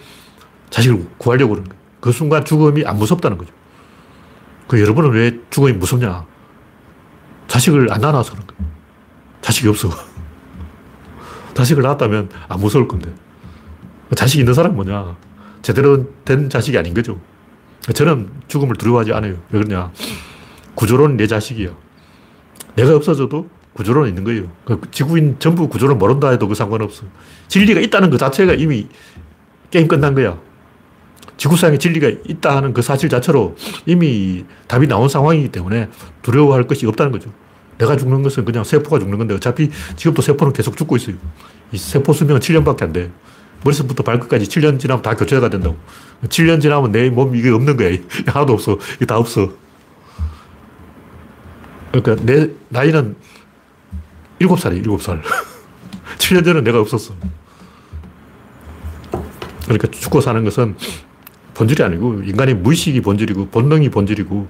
자식을 0.70 1.06
구하려고 1.16 1.54
그러는 1.54 1.68
거예요. 1.70 1.82
그 2.00 2.12
순간 2.12 2.44
죽음이 2.44 2.84
안 2.84 2.98
무섭다는 2.98 3.38
거죠. 3.38 3.52
그 4.68 4.80
여러분은 4.80 5.10
왜 5.12 5.38
죽음이 5.50 5.72
무섭냐? 5.72 6.26
자식을 7.48 7.92
안 7.92 8.00
낳아서 8.00 8.32
그런 8.32 8.46
거예요. 8.46 8.72
자식이 9.40 9.68
없어. 9.68 9.88
자식을 11.54 11.82
낳았다면 11.82 12.30
안 12.48 12.60
무서울 12.60 12.86
건데. 12.88 13.12
자식이 14.14 14.40
있는 14.40 14.54
사람은 14.54 14.76
뭐냐? 14.76 15.16
제대로 15.62 16.12
된 16.24 16.50
자식이 16.50 16.76
아닌 16.76 16.94
거죠. 16.94 17.18
저는 17.94 18.30
죽음을 18.48 18.76
두려워하지 18.76 19.12
않아요. 19.14 19.36
왜 19.50 19.62
그러냐? 19.62 19.90
구조론은 20.74 21.16
내 21.16 21.26
자식이야. 21.26 21.70
내가 22.74 22.94
없어져도 22.94 23.48
구조론은 23.76 24.08
있는 24.08 24.24
거예요. 24.24 24.50
그 24.64 24.80
지구인 24.90 25.36
전부 25.38 25.68
구조론 25.68 25.98
모른다 25.98 26.30
해도 26.30 26.48
그 26.48 26.54
상관없어. 26.54 27.04
진리가 27.48 27.80
있다는 27.80 28.10
것 28.10 28.16
자체가 28.18 28.54
이미 28.54 28.88
게임 29.70 29.86
끝난 29.86 30.14
거야. 30.14 30.38
지구상에 31.36 31.76
진리가 31.76 32.08
있다 32.26 32.56
하는 32.56 32.72
그 32.72 32.80
사실 32.80 33.10
자체로 33.10 33.56
이미 33.84 34.44
답이 34.68 34.86
나온 34.86 35.08
상황이기 35.08 35.50
때문에 35.50 35.90
두려워할 36.22 36.66
것이 36.66 36.86
없다는 36.86 37.12
거죠. 37.12 37.30
내가 37.76 37.94
죽는 37.96 38.22
것은 38.22 38.46
그냥 38.46 38.64
세포가 38.64 38.98
죽는 38.98 39.18
건데 39.18 39.34
어차피 39.34 39.70
지금도 39.96 40.22
세포는 40.22 40.54
계속 40.54 40.76
죽고 40.78 40.96
있어요. 40.96 41.16
이 41.72 41.76
세포 41.76 42.14
수명은 42.14 42.40
7년밖에 42.40 42.82
안 42.82 42.92
돼. 42.94 43.10
머릿속부터 43.64 44.02
발끝까지 44.02 44.46
7년 44.46 44.78
지나면 44.80 45.02
다 45.02 45.14
교체가 45.14 45.50
된다고. 45.50 45.76
7년 46.24 46.62
지나면 46.62 46.92
내 46.92 47.10
몸 47.10 47.36
이게 47.36 47.50
없는 47.50 47.76
거야. 47.76 47.94
하나도 48.26 48.54
없어. 48.54 48.78
이게 48.96 49.04
다 49.04 49.18
없어. 49.18 49.52
그러니까 51.92 52.24
내 52.24 52.48
나이는 52.70 53.16
7살이에요, 54.40 54.84
7살. 54.84 55.22
7년 56.18 56.44
전에 56.44 56.60
내가 56.62 56.80
없었어. 56.80 57.14
그러니까 59.64 59.88
죽고 59.90 60.20
사는 60.20 60.42
것은 60.44 60.76
본질이 61.54 61.82
아니고 61.82 62.22
인간의 62.22 62.54
무의식이 62.56 63.00
본질이고 63.00 63.48
본능이 63.48 63.88
본질이고 63.88 64.48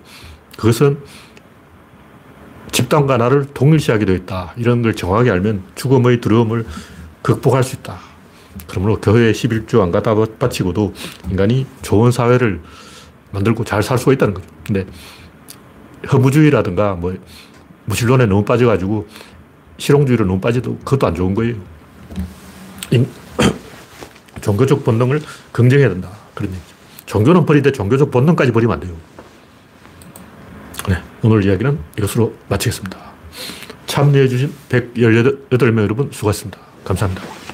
그것은 0.56 0.98
집단과 2.72 3.16
나를 3.16 3.46
동일시하게 3.54 4.04
되어 4.04 4.14
있다. 4.16 4.52
이런 4.56 4.82
걸 4.82 4.94
정확하게 4.94 5.30
알면 5.30 5.62
죽음의 5.76 6.20
두려움을 6.20 6.66
극복할 7.22 7.62
수 7.62 7.76
있다. 7.76 7.98
그러므로 8.66 9.00
교회 9.00 9.32
11조 9.32 9.82
안 9.82 9.90
갖다 9.90 10.14
바치고도 10.38 10.92
인간이 11.30 11.66
좋은 11.82 12.10
사회를 12.10 12.60
만들고 13.32 13.64
잘 13.64 13.82
살 13.82 13.98
수가 13.98 14.12
있다는 14.12 14.34
거죠. 14.34 14.46
근데 14.66 14.86
허무주의라든가 16.12 16.94
뭐 16.94 17.14
무신론에 17.86 18.26
너무 18.26 18.44
빠져가지고 18.44 19.06
실용주의로 19.78 20.24
너무 20.24 20.40
빠져도 20.40 20.76
그것도 20.78 21.06
안 21.06 21.14
좋은 21.14 21.34
거예요. 21.34 21.54
인, 22.90 23.08
종교적 24.40 24.84
본능을 24.84 25.20
긍정해야 25.52 25.88
된다. 25.88 26.10
그런 26.34 26.50
얘기죠. 26.52 26.74
종교는 27.06 27.46
버리되 27.46 27.72
종교적 27.72 28.10
본능까지 28.10 28.52
버리면 28.52 28.74
안 28.74 28.80
돼요. 28.80 28.94
네, 30.88 31.02
오늘 31.22 31.44
이야기는 31.44 31.78
이것으로 31.98 32.34
마치겠습니다. 32.48 32.98
참여해주신 33.86 34.52
118명 34.68 35.82
여러분 35.82 36.10
수고하셨습니다. 36.12 36.58
감사합니다. 36.84 37.45